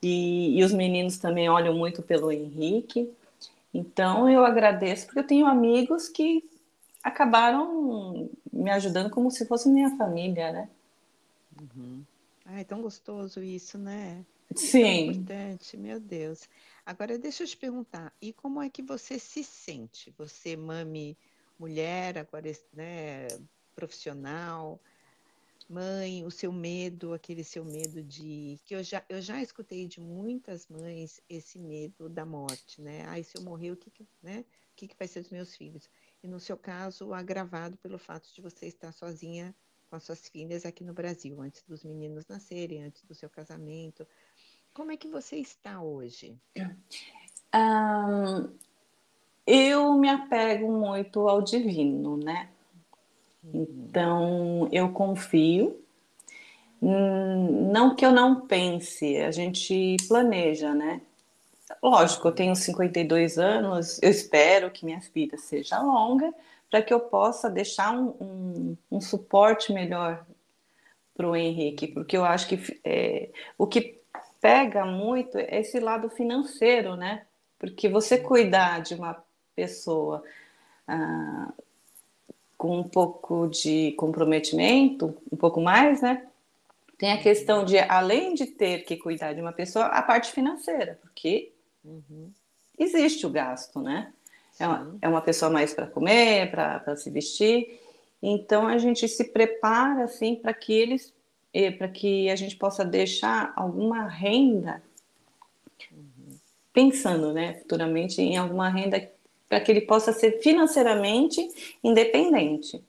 E, 0.01 0.59
e 0.59 0.63
os 0.63 0.71
meninos 0.71 1.17
também 1.17 1.49
olham 1.49 1.73
muito 1.73 2.01
pelo 2.01 2.31
Henrique. 2.31 3.11
Então 3.73 4.29
eu 4.29 4.45
agradeço 4.45 5.07
porque 5.07 5.19
eu 5.19 5.27
tenho 5.27 5.45
amigos 5.47 6.07
que 6.07 6.43
acabaram 7.03 8.29
me 8.51 8.69
ajudando 8.71 9.09
como 9.09 9.31
se 9.31 9.45
fosse 9.45 9.69
minha 9.69 9.95
família, 9.97 10.51
né? 10.51 10.69
Uhum. 11.59 12.03
Ah, 12.45 12.59
é 12.59 12.63
tão 12.63 12.81
gostoso 12.81 13.41
isso, 13.41 13.77
né? 13.77 14.23
Sim. 14.55 14.83
É 14.83 15.01
importante, 15.01 15.77
meu 15.77 15.99
Deus. 15.99 16.47
Agora, 16.87 17.19
deixa 17.19 17.43
eu 17.43 17.47
te 17.47 17.57
perguntar, 17.57 18.15
e 18.21 18.31
como 18.31 18.61
é 18.61 18.69
que 18.69 18.81
você 18.81 19.19
se 19.19 19.43
sente? 19.43 20.09
Você, 20.17 20.55
mãe, 20.55 21.17
mulher, 21.59 22.17
agora, 22.17 22.49
né, 22.71 23.27
profissional, 23.75 24.81
mãe, 25.67 26.23
o 26.23 26.31
seu 26.31 26.49
medo, 26.49 27.13
aquele 27.13 27.43
seu 27.43 27.65
medo 27.65 28.01
de. 28.01 28.57
que 28.63 28.73
eu 28.73 28.81
já, 28.83 29.05
eu 29.09 29.21
já 29.21 29.41
escutei 29.41 29.85
de 29.85 29.99
muitas 29.99 30.65
mães 30.67 31.19
esse 31.27 31.59
medo 31.59 32.07
da 32.07 32.25
morte, 32.25 32.81
né? 32.81 33.03
Ai, 33.07 33.21
se 33.21 33.37
eu 33.37 33.41
morrer, 33.41 33.71
o 33.71 33.77
que, 33.77 33.91
que, 33.91 34.07
né? 34.23 34.45
o 34.71 34.75
que, 34.77 34.87
que 34.87 34.95
vai 34.97 35.09
ser 35.09 35.19
dos 35.19 35.29
meus 35.29 35.57
filhos? 35.57 35.89
E 36.23 36.27
no 36.29 36.39
seu 36.39 36.57
caso, 36.57 37.13
agravado 37.13 37.75
pelo 37.79 37.99
fato 37.99 38.33
de 38.33 38.41
você 38.41 38.65
estar 38.67 38.93
sozinha 38.93 39.53
com 39.89 39.97
as 39.97 40.03
suas 40.03 40.29
filhas 40.29 40.65
aqui 40.65 40.85
no 40.85 40.93
Brasil, 40.93 41.41
antes 41.41 41.63
dos 41.63 41.83
meninos 41.83 42.25
nascerem, 42.27 42.83
antes 42.83 43.03
do 43.03 43.13
seu 43.13 43.29
casamento. 43.29 44.07
Como 44.77 44.91
é 44.91 44.95
que 44.95 45.07
você 45.07 45.37
está 45.37 45.81
hoje? 45.81 46.37
Um, 47.51 48.47
eu 49.47 49.95
me 49.95 50.07
apego 50.07 50.71
muito 50.71 51.27
ao 51.27 51.41
divino, 51.41 52.15
né? 52.15 52.47
Uhum. 53.43 53.65
Então, 53.65 54.69
eu 54.71 54.91
confio. 54.93 55.83
Hum, 56.79 57.71
não 57.71 57.95
que 57.95 58.05
eu 58.05 58.11
não 58.11 58.41
pense, 58.41 59.17
a 59.17 59.31
gente 59.31 59.97
planeja, 60.07 60.75
né? 60.75 61.01
Lógico, 61.81 62.27
eu 62.27 62.31
tenho 62.33 62.55
52 62.55 63.39
anos, 63.39 63.99
eu 64.03 64.11
espero 64.11 64.69
que 64.69 64.85
minha 64.85 65.01
vida 65.11 65.39
seja 65.39 65.81
longa 65.81 66.31
para 66.69 66.83
que 66.83 66.93
eu 66.93 66.99
possa 66.99 67.49
deixar 67.49 67.97
um, 67.97 68.09
um, 68.21 68.77
um 68.91 69.01
suporte 69.01 69.73
melhor 69.73 70.23
para 71.15 71.27
o 71.27 71.35
Henrique, 71.35 71.87
porque 71.87 72.15
eu 72.15 72.23
acho 72.23 72.47
que 72.47 72.79
é, 72.85 73.31
o 73.57 73.65
que 73.65 73.96
pega 74.47 74.85
muito 74.85 75.37
esse 75.37 75.77
lado 75.77 76.09
financeiro, 76.09 76.95
né? 76.95 77.25
Porque 77.59 77.89
você 77.89 78.17
cuidar 78.17 78.81
de 78.81 78.95
uma 78.95 79.21
pessoa 79.53 80.23
ah, 80.87 81.51
com 82.57 82.79
um 82.79 82.83
pouco 82.87 83.49
de 83.49 83.91
comprometimento, 83.97 85.17
um 85.29 85.35
pouco 85.35 85.59
mais, 85.59 86.01
né? 86.01 86.25
Tem 86.97 87.11
a 87.11 87.21
questão 87.21 87.65
de, 87.65 87.77
além 87.77 88.35
de 88.35 88.45
ter 88.45 88.85
que 88.85 88.95
cuidar 88.95 89.33
de 89.33 89.41
uma 89.41 89.51
pessoa, 89.51 89.87
a 89.87 90.01
parte 90.01 90.31
financeira, 90.31 90.97
porque 91.01 91.51
uhum. 91.83 92.31
existe 92.79 93.25
o 93.25 93.29
gasto, 93.29 93.81
né? 93.81 94.13
É 94.57 94.65
uma, 94.65 94.97
é 95.01 95.09
uma 95.09 95.21
pessoa 95.21 95.51
mais 95.51 95.73
para 95.73 95.87
comer, 95.87 96.51
para 96.51 96.95
se 96.95 97.09
vestir. 97.09 97.81
Então 98.23 98.65
a 98.65 98.77
gente 98.77 99.09
se 99.09 99.25
prepara 99.25 100.05
assim 100.05 100.35
para 100.35 100.53
que 100.53 100.71
eles 100.71 101.13
para 101.77 101.87
que 101.87 102.29
a 102.29 102.35
gente 102.35 102.55
possa 102.55 102.85
deixar 102.85 103.51
alguma 103.55 104.07
renda, 104.07 104.81
pensando 106.71 107.33
né, 107.33 107.55
futuramente 107.55 108.21
em 108.21 108.37
alguma 108.37 108.69
renda 108.69 109.09
para 109.49 109.59
que 109.61 109.71
ele 109.71 109.81
possa 109.81 110.13
ser 110.13 110.41
financeiramente 110.41 111.49
independente. 111.83 112.83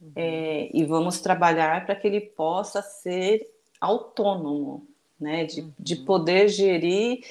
Uhum. 0.00 0.12
É, 0.16 0.70
e 0.72 0.84
vamos 0.84 1.20
trabalhar 1.20 1.84
para 1.84 1.94
que 1.94 2.06
ele 2.06 2.20
possa 2.20 2.82
ser 2.82 3.48
autônomo, 3.80 4.86
né, 5.20 5.44
de, 5.44 5.60
uhum. 5.60 5.72
de 5.78 5.96
poder 5.96 6.48
gerir 6.48 7.24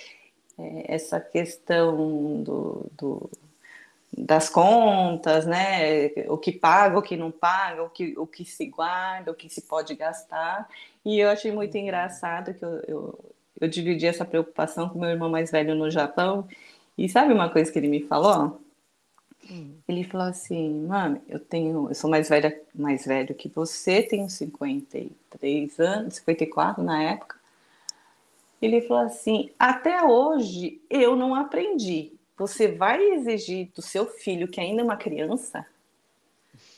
é, 0.57 0.95
essa 0.95 1.19
questão 1.19 2.41
do, 2.43 2.85
do 2.97 3.29
das 4.17 4.49
contas, 4.49 5.45
né? 5.45 6.07
O 6.27 6.37
que 6.37 6.51
paga, 6.51 6.97
o 6.97 7.01
que 7.03 7.15
não 7.15 7.29
paga, 7.29 7.83
o 7.83 7.89
que, 7.89 8.17
o 8.17 8.25
que 8.25 8.43
se 8.43 8.65
guarda, 8.65 9.31
o 9.31 9.35
que 9.35 9.47
se 9.47 9.61
pode 9.61 9.93
gastar. 9.93 10.67
E 11.05 11.19
eu 11.19 11.29
achei 11.29 11.51
muito 11.51 11.77
engraçado 11.77 12.53
que 12.53 12.65
eu, 12.65 12.81
eu, 12.87 13.19
eu 13.61 13.67
dividi 13.67 14.07
essa 14.07 14.25
preocupação 14.25 14.89
com 14.89 14.99
meu 14.99 15.09
irmão 15.09 15.29
mais 15.29 15.51
velho 15.51 15.75
no 15.75 15.91
Japão. 15.91 16.47
E 16.97 17.07
sabe 17.07 17.31
uma 17.31 17.49
coisa 17.49 17.71
que 17.71 17.77
ele 17.77 17.87
me 17.87 18.01
falou? 18.01 18.59
Hum. 19.51 19.75
Ele 19.87 20.03
falou 20.03 20.27
assim, 20.27 20.85
mãe, 20.87 21.21
eu 21.29 21.39
tenho, 21.39 21.87
eu 21.89 21.95
sou 21.95 22.09
mais 22.09 22.27
velha, 22.27 22.59
mais 22.73 23.05
velho 23.05 23.35
que 23.35 23.47
você, 23.47 24.01
tenho 24.01 24.27
53 24.27 25.79
anos, 25.79 26.15
54 26.15 26.83
na 26.83 27.03
época. 27.03 27.37
Ele 28.59 28.81
falou 28.81 29.03
assim, 29.03 29.51
até 29.59 30.03
hoje 30.03 30.81
eu 30.89 31.15
não 31.15 31.35
aprendi 31.35 32.16
você 32.37 32.67
vai 32.67 33.03
exigir 33.13 33.71
do 33.75 33.81
seu 33.81 34.05
filho, 34.05 34.47
que 34.47 34.61
ainda 34.61 34.81
é 34.81 34.85
uma 34.85 34.97
criança? 34.97 35.65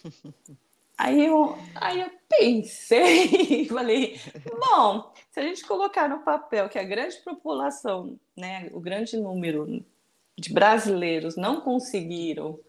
Aí 0.98 1.28
eu, 1.28 1.58
aí 1.76 2.02
eu 2.02 2.12
pensei 2.28 3.24
e 3.64 3.66
falei, 3.70 4.20
bom, 4.60 5.14
se 5.32 5.40
a 5.40 5.44
gente 5.44 5.66
colocar 5.66 6.10
no 6.10 6.20
papel 6.20 6.68
que 6.68 6.78
a 6.78 6.84
grande 6.84 7.16
população, 7.20 8.20
né, 8.36 8.68
o 8.74 8.82
grande 8.82 9.16
número 9.16 9.82
de 10.38 10.54
brasileiros 10.54 11.38
não 11.38 11.62
conseguiram 11.62 12.60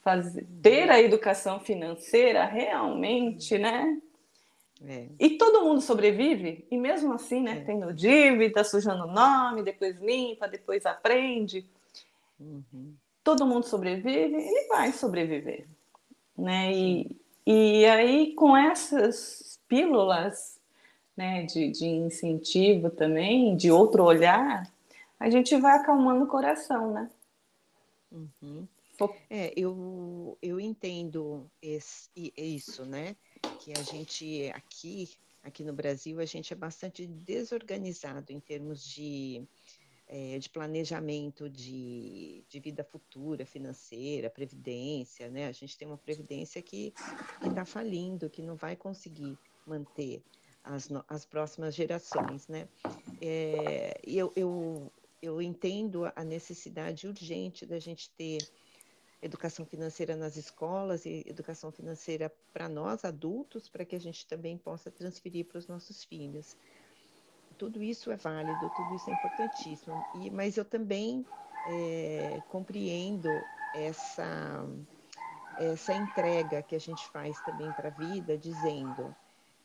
fazer, 0.00 0.46
ter 0.62 0.90
a 0.90 0.98
educação 0.98 1.60
financeira 1.60 2.46
realmente, 2.46 3.58
né? 3.58 4.00
É. 4.86 5.08
E 5.20 5.30
todo 5.36 5.62
mundo 5.62 5.82
sobrevive, 5.82 6.66
e 6.70 6.78
mesmo 6.78 7.12
assim, 7.12 7.42
né, 7.42 7.58
é. 7.58 7.64
tendo 7.64 7.92
dívida, 7.92 8.64
sujando 8.64 9.04
o 9.04 9.12
nome, 9.12 9.62
depois 9.62 9.94
limpa, 9.98 10.48
depois 10.48 10.86
aprende. 10.86 11.68
Uhum. 12.38 12.94
Todo 13.24 13.46
mundo 13.46 13.64
sobrevive, 13.64 14.10
ele 14.10 14.68
vai 14.68 14.92
sobreviver, 14.92 15.66
né? 16.36 16.72
E, 16.72 17.16
e 17.46 17.84
aí 17.86 18.34
com 18.34 18.56
essas 18.56 19.60
pílulas 19.68 20.58
né, 21.16 21.42
de, 21.44 21.70
de 21.70 21.86
incentivo 21.86 22.90
também, 22.90 23.56
de 23.56 23.70
outro 23.70 24.04
olhar, 24.04 24.72
a 25.18 25.28
gente 25.28 25.56
vai 25.56 25.76
acalmando 25.76 26.24
o 26.24 26.28
coração, 26.28 26.92
né? 26.92 27.10
Uhum. 28.12 28.66
É, 29.28 29.52
eu, 29.56 30.36
eu 30.40 30.58
entendo 30.58 31.48
esse, 31.60 32.08
isso, 32.36 32.84
né? 32.84 33.16
Que 33.60 33.72
a 33.76 33.82
gente 33.82 34.50
aqui, 34.54 35.08
aqui 35.42 35.64
no 35.64 35.72
Brasil, 35.72 36.18
a 36.20 36.24
gente 36.24 36.52
é 36.52 36.56
bastante 36.56 37.06
desorganizado 37.06 38.32
em 38.32 38.40
termos 38.40 38.82
de, 38.84 39.46
é, 40.08 40.38
de 40.38 40.48
planejamento 40.48 41.50
de, 41.50 42.42
de 42.48 42.60
vida 42.60 42.82
futura, 42.82 43.44
financeira, 43.44 44.30
previdência, 44.30 45.28
né? 45.28 45.46
A 45.46 45.52
gente 45.52 45.76
tem 45.76 45.86
uma 45.86 45.98
previdência 45.98 46.62
que 46.62 46.94
está 47.44 47.64
falindo, 47.64 48.30
que 48.30 48.42
não 48.42 48.56
vai 48.56 48.74
conseguir 48.74 49.38
manter 49.66 50.22
as, 50.64 50.88
as 51.06 51.26
próximas 51.26 51.74
gerações, 51.74 52.48
né? 52.48 52.68
É, 53.20 54.00
eu, 54.02 54.32
eu, 54.34 54.90
eu 55.20 55.42
entendo 55.42 56.10
a 56.16 56.24
necessidade 56.24 57.06
urgente 57.06 57.66
da 57.66 57.78
gente 57.78 58.10
ter 58.10 58.38
educação 59.20 59.66
financeira 59.66 60.16
nas 60.16 60.36
escolas 60.36 61.04
e 61.04 61.24
educação 61.26 61.72
financeira 61.72 62.32
para 62.52 62.68
nós 62.68 63.04
adultos, 63.04 63.68
para 63.68 63.84
que 63.84 63.96
a 63.96 64.00
gente 64.00 64.26
também 64.26 64.56
possa 64.56 64.90
transferir 64.90 65.46
para 65.46 65.58
os 65.58 65.66
nossos 65.66 66.04
filhos. 66.04 66.56
Tudo 67.58 67.82
isso 67.82 68.10
é 68.12 68.16
válido, 68.16 68.70
tudo 68.70 68.94
isso 68.94 69.10
é 69.10 69.12
importantíssimo. 69.12 70.06
E, 70.14 70.30
mas 70.30 70.56
eu 70.56 70.64
também 70.64 71.26
é, 71.64 72.42
compreendo 72.48 73.48
essa 73.72 74.66
essa 75.56 75.94
entrega 75.94 76.62
que 76.62 76.74
a 76.74 76.78
gente 76.78 77.08
faz 77.08 77.40
também 77.40 77.72
para 77.72 77.88
a 77.88 77.90
vida, 77.92 78.38
dizendo 78.38 79.16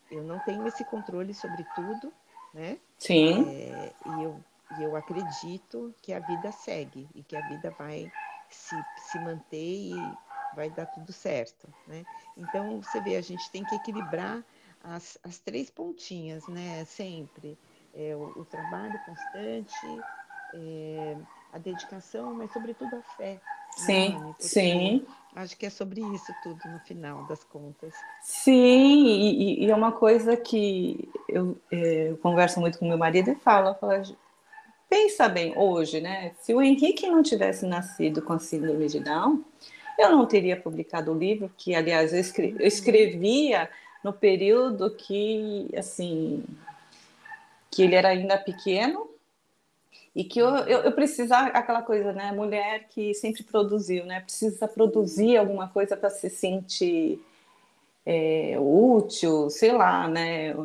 eu 0.09 0.23
não 0.23 0.39
tenho 0.39 0.67
esse 0.67 0.85
controle 0.85 1.33
sobre 1.33 1.63
tudo, 1.63 2.13
né? 2.53 2.81
Sim. 2.97 3.53
É, 3.55 3.95
e 4.05 4.21
eu, 4.21 4.43
eu 4.69 4.95
acredito 4.95 5.95
que 6.01 6.13
a 6.13 6.19
vida 6.19 6.51
segue 6.51 7.09
e 7.15 7.23
que 7.23 7.35
a 7.35 7.41
vida 7.41 7.71
vai 7.71 8.11
se, 8.49 8.87
se 8.95 9.19
manter 9.19 9.57
e 9.57 10.19
vai 10.51 10.69
dar 10.69 10.85
tudo 10.85 11.11
certo, 11.11 11.73
né? 11.85 12.05
Então, 12.37 12.81
você 12.81 13.01
vê, 13.01 13.15
a 13.15 13.21
gente 13.21 13.49
tem 13.51 13.65
que 13.65 13.75
equilibrar 13.75 14.45
as, 14.79 15.17
as 15.23 15.39
três 15.39 15.69
pontinhas, 15.71 16.47
né? 16.47 16.85
Sempre. 16.85 17.59
É, 17.95 18.15
o, 18.15 18.41
o 18.41 18.45
trabalho 18.45 18.99
constante, 19.05 20.01
é, 20.53 21.15
a 21.51 21.57
dedicação, 21.57 22.33
mas 22.33 22.51
sobretudo 22.51 22.95
a 22.95 23.01
fé. 23.15 23.33
Né, 23.33 23.39
sim, 23.77 24.35
sim. 24.39 25.05
Acho 25.35 25.57
que 25.57 25.65
é 25.65 25.69
sobre 25.69 26.01
isso 26.01 26.33
tudo 26.43 26.59
no 26.69 26.79
final 26.79 27.23
das 27.25 27.43
contas. 27.43 27.93
Sim, 28.21 29.05
e, 29.05 29.65
e 29.65 29.71
é 29.71 29.75
uma 29.75 29.91
coisa 29.91 30.37
que 30.37 31.09
eu, 31.27 31.57
é, 31.71 32.11
eu, 32.11 32.17
converso 32.17 32.59
muito 32.59 32.77
com 32.77 32.87
meu 32.87 32.97
marido 32.97 33.31
e 33.31 33.35
falo, 33.35 33.73
falo 33.75 34.03
pensa 34.87 35.27
bem, 35.27 35.57
hoje, 35.57 35.99
né? 35.99 36.33
Se 36.39 36.53
o 36.53 36.61
Henrique 36.61 37.07
não 37.07 37.23
tivesse 37.23 37.65
nascido 37.65 38.21
com 38.21 38.33
a 38.33 38.39
síndrome 38.39 38.87
de 38.87 38.99
Down, 38.99 39.43
eu 39.97 40.11
não 40.11 40.27
teria 40.27 40.55
publicado 40.55 41.11
o 41.11 41.17
livro, 41.17 41.51
que, 41.57 41.73
aliás, 41.73 42.13
eu, 42.13 42.19
escre 42.19 42.55
eu 42.59 42.67
escrevia 42.67 43.67
no 44.03 44.13
período 44.13 44.91
que, 44.91 45.67
assim, 45.75 46.43
que 47.73 47.81
ele 47.81 47.95
era 47.95 48.09
ainda 48.09 48.37
pequeno 48.37 49.09
e 50.15 50.23
que 50.23 50.39
eu, 50.39 50.47
eu, 50.47 50.79
eu 50.81 50.91
precisava, 50.91 51.47
aquela 51.49 51.81
coisa, 51.81 52.13
né? 52.13 52.31
Mulher 52.31 52.87
que 52.89 53.13
sempre 53.13 53.43
produziu, 53.43 54.05
né? 54.05 54.21
Precisa 54.21 54.67
produzir 54.67 55.37
alguma 55.37 55.67
coisa 55.69 55.97
para 55.97 56.09
se 56.09 56.29
sentir 56.29 57.19
é, 58.05 58.55
útil, 58.59 59.49
sei 59.49 59.71
lá, 59.71 60.07
né? 60.07 60.55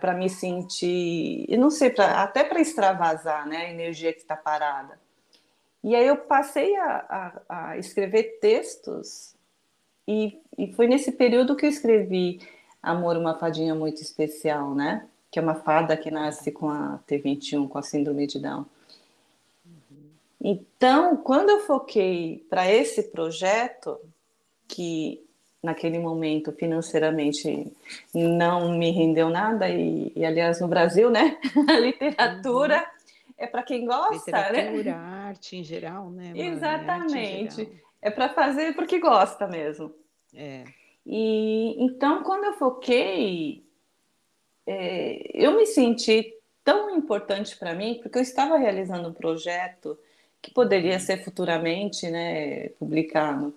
para 0.00 0.12
me 0.12 0.28
sentir, 0.28 1.44
e 1.48 1.56
não 1.56 1.70
sei, 1.70 1.90
pra, 1.90 2.20
até 2.20 2.42
para 2.42 2.60
extravasar 2.60 3.46
né, 3.46 3.58
a 3.58 3.70
energia 3.70 4.12
que 4.12 4.18
está 4.18 4.36
parada. 4.36 4.98
E 5.84 5.94
aí 5.94 6.04
eu 6.04 6.16
passei 6.16 6.74
a, 6.74 7.06
a, 7.48 7.68
a 7.68 7.78
escrever 7.78 8.40
textos, 8.40 9.36
e, 10.08 10.40
e, 10.58 10.72
foi 10.72 10.88
nesse 10.88 11.12
período 11.12 11.54
que 11.54 11.64
eu 11.64 11.70
escrevi 11.70 12.40
Amor, 12.86 13.16
uma 13.16 13.36
fadinha 13.36 13.74
muito 13.74 14.00
especial, 14.00 14.72
né? 14.72 15.08
Que 15.36 15.40
é 15.40 15.42
uma 15.42 15.54
fada 15.54 15.98
que 15.98 16.10
nasce 16.10 16.50
com 16.50 16.70
a 16.70 16.98
T21, 17.06 17.68
com 17.68 17.76
a 17.76 17.82
síndrome 17.82 18.26
de 18.26 18.38
Down. 18.38 18.64
Então, 20.40 21.14
quando 21.18 21.50
eu 21.50 21.60
foquei 21.60 22.46
para 22.48 22.66
esse 22.72 23.02
projeto, 23.02 24.00
que 24.66 25.22
naquele 25.62 25.98
momento 25.98 26.52
financeiramente 26.52 27.70
não 28.14 28.78
me 28.78 28.90
rendeu 28.90 29.28
nada 29.28 29.68
e, 29.68 30.10
e 30.16 30.24
aliás 30.24 30.58
no 30.58 30.68
Brasil 30.68 31.10
né 31.10 31.36
a 31.68 31.78
literatura 31.78 32.78
uhum. 32.78 33.34
é 33.36 33.46
para 33.46 33.62
quem 33.62 33.84
gosta 33.84 34.32
né? 34.32 34.48
literatura 34.52 34.92
né? 34.92 34.96
arte 34.96 35.56
em 35.56 35.64
geral 35.64 36.08
né 36.08 36.28
Mano? 36.28 36.40
exatamente 36.40 37.68
é 38.00 38.10
para 38.10 38.30
fazer 38.30 38.74
porque 38.74 38.98
gosta 38.98 39.46
mesmo 39.46 39.92
é. 40.34 40.64
e 41.04 41.74
então 41.82 42.22
quando 42.22 42.44
eu 42.44 42.52
foquei 42.54 43.65
é, 44.66 45.30
eu 45.34 45.56
me 45.56 45.66
senti 45.66 46.34
tão 46.64 46.90
importante 46.96 47.56
para 47.56 47.74
mim 47.74 48.00
porque 48.02 48.18
eu 48.18 48.22
estava 48.22 48.56
realizando 48.56 49.08
um 49.08 49.12
projeto 49.12 49.98
que 50.42 50.52
poderia 50.52 50.94
uhum. 50.94 51.00
ser 51.00 51.24
futuramente 51.24 52.10
né 52.10 52.70
publicado 52.78 53.54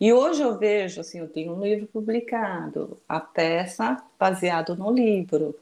e 0.00 0.12
hoje 0.12 0.42
eu 0.42 0.58
vejo, 0.58 1.00
assim, 1.00 1.18
eu 1.18 1.28
tenho 1.28 1.54
um 1.54 1.62
livro 1.62 1.86
publicado, 1.86 2.98
a 3.08 3.20
peça 3.20 4.02
baseado 4.18 4.74
no 4.74 4.90
livro, 4.90 5.54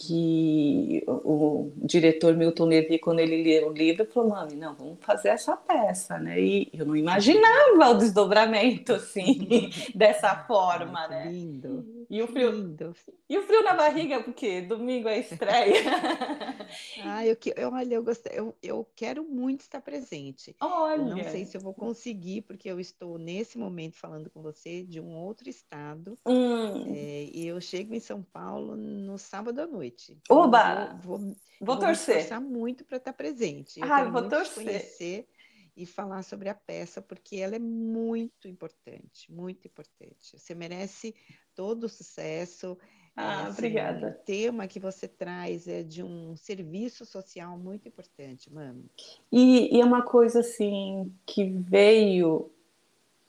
que 0.00 1.04
o, 1.06 1.70
diretor 1.76 2.34
Milton 2.34 2.64
Levy, 2.64 2.98
quando 2.98 3.20
ele 3.20 3.42
leu 3.42 3.68
o 3.68 3.72
livro, 3.72 4.06
falou, 4.06 4.30
mami, 4.30 4.56
não, 4.56 4.74
vamos 4.74 4.98
fazer 5.00 5.28
essa 5.28 5.54
peça, 5.56 6.18
né? 6.18 6.40
E 6.40 6.70
eu 6.72 6.86
não 6.86 6.96
imaginava 6.96 7.90
o 7.90 7.98
desdobramento, 7.98 8.94
assim, 8.94 9.68
dessa 9.94 10.34
forma, 10.46 11.06
né? 11.06 11.30
Lindo. 11.30 12.06
E 12.08 12.22
o 12.22 12.26
frio, 12.26 12.50
Lindo. 12.50 12.94
e 13.28 13.38
o 13.38 13.42
frio 13.42 13.62
na 13.62 13.74
barriga, 13.74 14.22
porque 14.22 14.62
domingo 14.62 15.06
é 15.06 15.18
estreia. 15.18 15.82
ah, 17.04 17.26
eu, 17.26 17.36
eu, 17.56 17.70
olha, 17.70 17.94
eu, 17.94 18.02
gostei, 18.02 18.32
eu, 18.38 18.54
eu 18.62 18.88
quero 18.96 19.22
muito 19.22 19.60
estar 19.60 19.82
presente. 19.82 20.56
Olha. 20.60 21.02
Eu 21.02 21.16
não 21.16 21.24
sei 21.24 21.44
se 21.44 21.58
eu 21.58 21.60
vou 21.60 21.74
conseguir, 21.74 22.42
porque 22.42 22.70
eu 22.70 22.80
estou 22.80 23.18
nesse 23.18 23.58
momento 23.58 23.96
falando 23.96 24.30
com 24.30 24.40
você 24.40 24.82
de 24.82 24.98
um 24.98 25.14
outro 25.14 25.48
estado. 25.48 26.18
Hum. 26.24 26.94
É, 26.94 27.28
e 27.32 27.46
eu 27.46 27.60
chego 27.60 27.94
em 27.94 28.00
São 28.00 28.22
Paulo 28.22 28.76
no 28.76 29.18
sábado 29.18 29.60
à 29.60 29.66
noite. 29.66 29.89
Então 29.90 30.36
Oba! 30.36 30.94
Vou, 31.02 31.18
vou, 31.18 31.36
vou, 31.60 31.78
torcer. 31.78 32.28
Vou 32.28 32.40
muito 32.40 32.84
para 32.84 32.96
estar 32.96 33.12
presente. 33.12 33.80
Eu 33.80 33.92
ah, 33.92 34.04
vou 34.04 34.28
torcer. 34.28 34.64
conhecer 34.64 35.28
e 35.76 35.86
falar 35.86 36.22
sobre 36.22 36.48
a 36.48 36.54
peça, 36.54 37.00
porque 37.00 37.36
ela 37.36 37.56
é 37.56 37.58
muito 37.58 38.46
importante, 38.46 39.30
muito 39.32 39.66
importante. 39.66 40.38
Você 40.38 40.54
merece 40.54 41.14
todo 41.54 41.84
o 41.84 41.88
sucesso. 41.88 42.76
Ah, 43.16 43.42
assim, 43.42 43.52
obrigada. 43.52 44.18
O 44.20 44.24
tema 44.24 44.66
que 44.66 44.78
você 44.78 45.08
traz 45.08 45.66
é 45.66 45.82
de 45.82 46.02
um 46.02 46.36
serviço 46.36 47.04
social 47.04 47.58
muito 47.58 47.88
importante, 47.88 48.52
mano. 48.52 48.84
E, 49.32 49.74
e 49.74 49.80
é 49.80 49.84
uma 49.84 50.02
coisa 50.02 50.40
assim 50.40 51.12
que 51.24 51.44
veio 51.44 52.50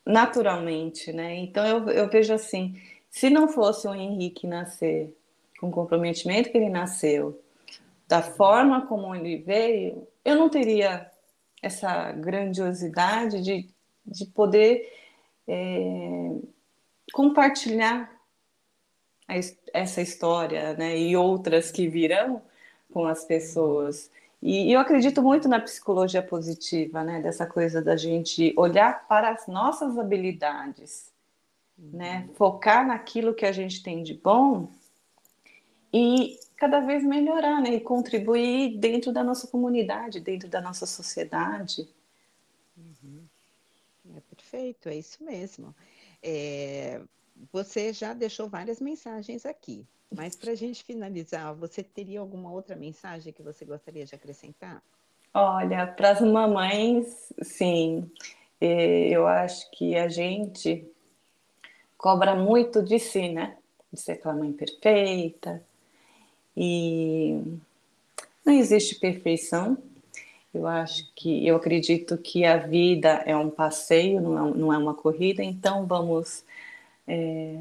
naturalmente, 0.06 1.12
né? 1.13 1.36
Então 1.36 1.65
eu, 1.65 1.89
eu 1.89 2.10
vejo 2.10 2.34
assim, 2.34 2.76
se 3.10 3.30
não 3.30 3.47
fosse 3.47 3.88
o 3.88 3.93
Henrique 3.93 4.47
nascer 4.47 5.15
com 5.62 5.69
o 5.69 5.71
comprometimento 5.71 6.50
que 6.50 6.58
ele 6.58 6.69
nasceu, 6.69 7.39
da 8.08 8.19
forma 8.24 8.88
como 8.88 9.15
ele 9.15 9.38
veio, 9.38 10.08
eu 10.26 10.36
não 10.36 10.50
teria 10.50 11.10
essa 11.62 12.12
grandiosidade 12.13 13.41
de, 13.41 13.69
de 14.04 14.26
poder 14.26 14.91
é, 15.47 16.32
compartilhar 17.13 18.12
a, 19.28 19.36
essa 19.71 20.02
história 20.02 20.74
né, 20.74 20.97
e 20.97 21.15
outras 21.15 21.71
que 21.71 21.88
virão 21.88 22.41
com 22.91 23.06
as 23.06 23.24
pessoas. 23.24 24.10
E, 24.41 24.69
e 24.69 24.74
eu 24.74 24.80
acredito 24.80 25.21
muito 25.21 25.47
na 25.47 25.60
psicologia 25.60 26.24
positiva, 26.24 27.04
né, 27.04 27.21
dessa 27.21 27.45
coisa 27.45 27.84
da 27.84 27.95
gente 27.95 28.52
olhar 28.58 29.08
para 29.08 29.30
as 29.30 29.45
nossas 29.45 29.95
habilidades, 30.00 31.12
uhum. 31.78 31.97
né, 32.00 32.30
focar 32.34 32.86
naquilo 32.86 33.36
que 33.36 33.45
a 33.45 33.52
gente 33.52 33.84
tem 33.84 34.02
de 34.02 34.15
bom 34.15 34.67
e 35.93 36.39
cada 36.56 36.80
vez 36.80 37.04
melhorar, 37.04 37.62
né? 37.62 37.75
E 37.75 37.82
contribuir 37.82 38.77
dentro 38.77 39.12
da 39.12 39.23
nossa 39.23 39.47
comunidade, 39.47 40.19
dentro 40.19 40.47
da 40.47 40.62
nossa 40.62 40.86
sociedade. 40.86 41.88
Uhum. 42.77 43.23
É 44.15 44.21
perfeito, 44.36 44.89
é 44.89 44.95
isso 44.95 45.23
mesmo. 45.23 45.75
É, 46.23 47.01
você 47.51 47.91
já 47.93 48.13
deixou 48.13 48.47
várias 48.47 48.80
mensagens 48.80 49.45
aqui, 49.45 49.86
mas 50.13 50.36
para 50.36 50.51
a 50.51 50.56
gente 50.56 50.84
finalizar, 50.84 51.54
você 51.56 51.84
teria 51.84 52.19
alguma 52.19 52.51
outra 52.51 52.75
mensagem 52.75 53.34
que 53.34 53.41
você 53.41 53.65
gostaria 53.65 54.06
de 54.06 54.15
acrescentar? 54.15 54.82
Olha, 55.34 55.88
para 55.88 56.12
as 56.12 56.21
mamães, 56.21 57.32
sim. 57.41 58.12
É, 58.60 59.10
eu 59.10 59.27
acho 59.27 59.69
que 59.71 59.95
a 59.95 60.08
gente 60.08 60.86
cobra 61.97 62.36
muito 62.36 62.84
de 62.84 62.99
si, 62.99 63.30
né? 63.30 63.58
de 63.91 63.99
ser 63.99 64.13
aquela 64.13 64.36
mãe 64.36 64.54
perfeita. 64.54 65.63
E 66.56 67.42
não 68.46 68.54
existe 68.54 68.96
perfeição. 68.96 69.78
Eu 70.54 70.68
acho 70.68 71.10
que, 71.16 71.48
eu 71.48 71.56
acredito 71.56 72.18
que 72.18 72.44
a 72.46 72.58
vida 72.58 73.24
é 73.26 73.36
um 73.36 73.50
passeio, 73.50 74.20
não 74.20 74.48
é, 74.48 74.54
não 74.54 74.74
é 74.74 74.78
uma 74.78 74.94
corrida, 74.94 75.42
então 75.42 75.86
vamos 75.86 76.44
é, 77.08 77.56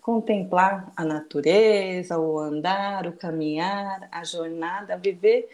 contemplar 0.00 0.92
a 0.96 1.04
natureza, 1.04 2.18
o 2.18 2.38
andar, 2.38 3.06
o 3.06 3.12
caminhar, 3.12 4.08
a 4.10 4.24
jornada, 4.24 4.96
viver 4.96 5.48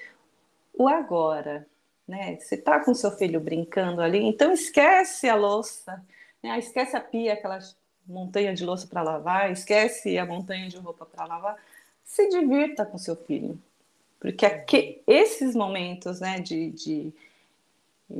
o 0.72 0.88
agora, 0.88 1.66
né? 2.08 2.36
Você 2.36 2.54
está 2.54 2.80
com 2.80 2.94
seu 2.94 3.10
filho 3.12 3.38
brincando 3.40 4.00
ali, 4.00 4.18
então 4.18 4.50
esquece 4.52 5.28
a 5.28 5.36
louça, 5.36 6.02
né? 6.42 6.58
esquece 6.58 6.96
a 6.96 7.00
pia, 7.00 7.34
aquela 7.34 7.58
montanha 8.06 8.54
de 8.54 8.64
louça 8.64 8.86
para 8.86 9.02
lavar, 9.02 9.52
esquece 9.52 10.18
a 10.18 10.26
montanha 10.26 10.68
de 10.68 10.78
roupa 10.78 11.06
para 11.06 11.26
lavar, 11.26 11.56
se 12.10 12.28
divirta 12.28 12.84
com 12.84 12.98
seu 12.98 13.14
filho, 13.14 13.56
porque 14.18 14.44
aqui, 14.44 15.00
esses 15.06 15.54
momentos, 15.54 16.18
né, 16.18 16.40
de, 16.40 16.72
de, 16.72 17.12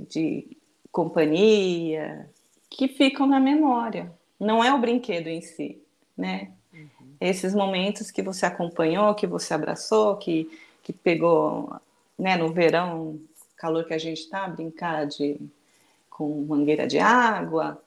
de 0.08 0.56
companhia 0.92 2.30
que 2.70 2.86
ficam 2.86 3.26
na 3.26 3.40
memória, 3.40 4.12
não 4.38 4.62
é 4.62 4.72
o 4.72 4.78
brinquedo 4.78 5.26
em 5.26 5.40
si, 5.40 5.82
né? 6.16 6.52
Uhum. 6.72 6.88
Esses 7.20 7.52
momentos 7.52 8.12
que 8.12 8.22
você 8.22 8.46
acompanhou, 8.46 9.12
que 9.16 9.26
você 9.26 9.54
abraçou, 9.54 10.16
que, 10.18 10.48
que 10.84 10.92
pegou, 10.92 11.74
né, 12.16 12.36
no 12.36 12.52
verão, 12.52 13.18
calor 13.56 13.84
que 13.84 13.92
a 13.92 13.98
gente 13.98 14.20
está, 14.20 14.46
brincar 14.46 15.04
de, 15.04 15.36
com 16.08 16.42
mangueira 16.42 16.86
de 16.86 17.00
água, 17.00 17.82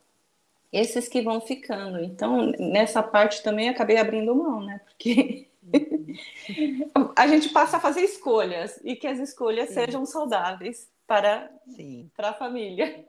esses 0.70 1.08
que 1.08 1.22
vão 1.22 1.40
ficando. 1.40 2.04
Então, 2.04 2.52
nessa 2.60 3.02
parte 3.02 3.42
também 3.42 3.70
acabei 3.70 3.96
abrindo 3.96 4.36
mão, 4.36 4.62
né? 4.62 4.82
Porque. 4.84 5.48
a 7.16 7.28
gente 7.28 7.50
passa 7.50 7.78
a 7.78 7.80
fazer 7.80 8.02
escolhas 8.02 8.80
e 8.84 8.96
que 8.96 9.08
as 9.08 9.20
escolhas 9.20 9.70
Sim. 9.70 9.76
sejam 9.76 10.06
saudáveis 10.06 10.92
para, 11.08 11.50
Sim. 11.68 12.10
para 12.16 12.30
a 12.30 12.34
família. 12.34 13.08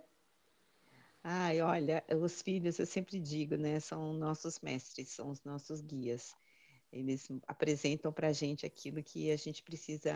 Ai, 1.23 1.63
olha, 1.63 2.05
os 2.21 2.43
filhos, 2.43 2.79
eu 2.79 2.87
sempre 2.87 3.19
digo, 3.19 3.57
né? 3.57 3.81
São 3.81 4.13
nossos 4.13 4.61
mestres, 4.61 5.09
são 5.09 5.31
os 5.31 5.43
nossos 5.43 5.81
guias. 5.81 6.37
Eles 6.93 7.29
apresentam 7.47 8.13
para 8.13 8.29
a 8.29 8.33
gente 8.33 8.67
aquilo 8.67 9.03
que 9.03 9.31
a 9.31 9.37
gente 9.37 9.63
precisa 9.63 10.13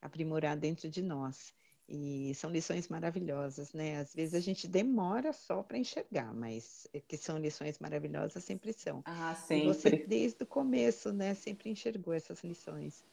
aprimorar 0.00 0.56
dentro 0.56 0.88
de 0.88 1.02
nós. 1.02 1.54
E 1.86 2.32
são 2.34 2.50
lições 2.50 2.88
maravilhosas, 2.88 3.74
né? 3.74 3.98
Às 3.98 4.14
vezes 4.14 4.34
a 4.34 4.40
gente 4.40 4.66
demora 4.66 5.32
só 5.32 5.62
para 5.62 5.76
enxergar, 5.76 6.32
mas 6.32 6.88
é 6.94 7.00
que 7.00 7.16
são 7.16 7.36
lições 7.38 7.78
maravilhosas 7.78 8.42
sempre 8.42 8.72
são. 8.72 9.02
Ah, 9.04 9.34
sempre. 9.34 9.68
E 9.68 9.74
você, 9.74 9.90
desde 10.08 10.42
o 10.42 10.46
começo, 10.46 11.12
né, 11.12 11.34
sempre 11.34 11.68
enxergou 11.68 12.14
essas 12.14 12.42
lições. 12.42 13.04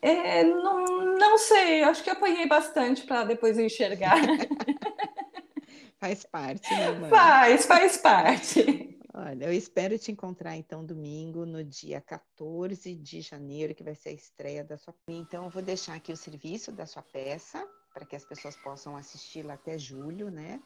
É, 0.00 0.42
não, 0.42 1.14
não 1.16 1.38
sei, 1.38 1.84
acho 1.84 2.02
que 2.02 2.10
apanhei 2.10 2.46
bastante 2.46 3.06
para 3.06 3.22
depois 3.24 3.58
enxergar. 3.58 4.16
faz 6.00 6.24
parte, 6.24 6.74
né, 6.74 6.90
mãe? 6.92 7.10
Faz, 7.10 7.66
faz 7.66 7.96
parte. 7.98 8.98
Olha, 9.14 9.44
eu 9.44 9.52
espero 9.52 9.98
te 9.98 10.10
encontrar 10.10 10.56
então 10.56 10.82
domingo, 10.84 11.44
no 11.44 11.62
dia 11.62 12.00
14 12.00 12.94
de 12.94 13.20
janeiro, 13.20 13.74
que 13.74 13.84
vai 13.84 13.94
ser 13.94 14.08
a 14.08 14.12
estreia 14.12 14.64
da 14.64 14.78
sua. 14.78 14.94
Então, 15.06 15.44
eu 15.44 15.50
vou 15.50 15.62
deixar 15.62 15.94
aqui 15.94 16.10
o 16.12 16.16
serviço 16.16 16.72
da 16.72 16.86
sua 16.86 17.02
peça, 17.02 17.62
para 17.92 18.06
que 18.06 18.16
as 18.16 18.24
pessoas 18.24 18.56
possam 18.56 18.96
assisti-la 18.96 19.54
até 19.54 19.76
julho, 19.76 20.30
né? 20.30 20.58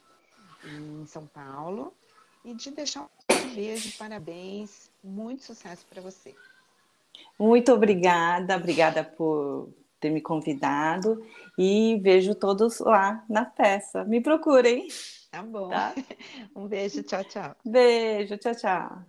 Em 0.64 1.04
São 1.06 1.26
Paulo. 1.26 1.92
E 2.44 2.54
de 2.54 2.70
deixar 2.70 3.02
um 3.02 3.54
beijo, 3.54 3.98
parabéns, 3.98 4.92
muito 5.02 5.42
sucesso 5.42 5.84
para 5.90 6.00
você. 6.00 6.32
Muito 7.36 7.72
obrigada, 7.72 8.56
obrigada 8.56 9.02
por 9.02 9.70
ter 9.98 10.10
me 10.10 10.20
convidado 10.20 11.20
e 11.58 11.98
vejo 12.00 12.32
todos 12.32 12.78
lá 12.78 13.24
na 13.28 13.44
peça. 13.44 14.04
Me 14.04 14.20
procurem. 14.20 14.86
Tá 15.36 15.42
bom. 15.42 15.68
Tá? 15.68 15.94
Um 16.56 16.66
beijo, 16.66 17.02
tchau, 17.02 17.22
tchau. 17.24 17.54
Beijo, 17.64 18.38
tchau, 18.38 18.54
tchau. 18.54 19.06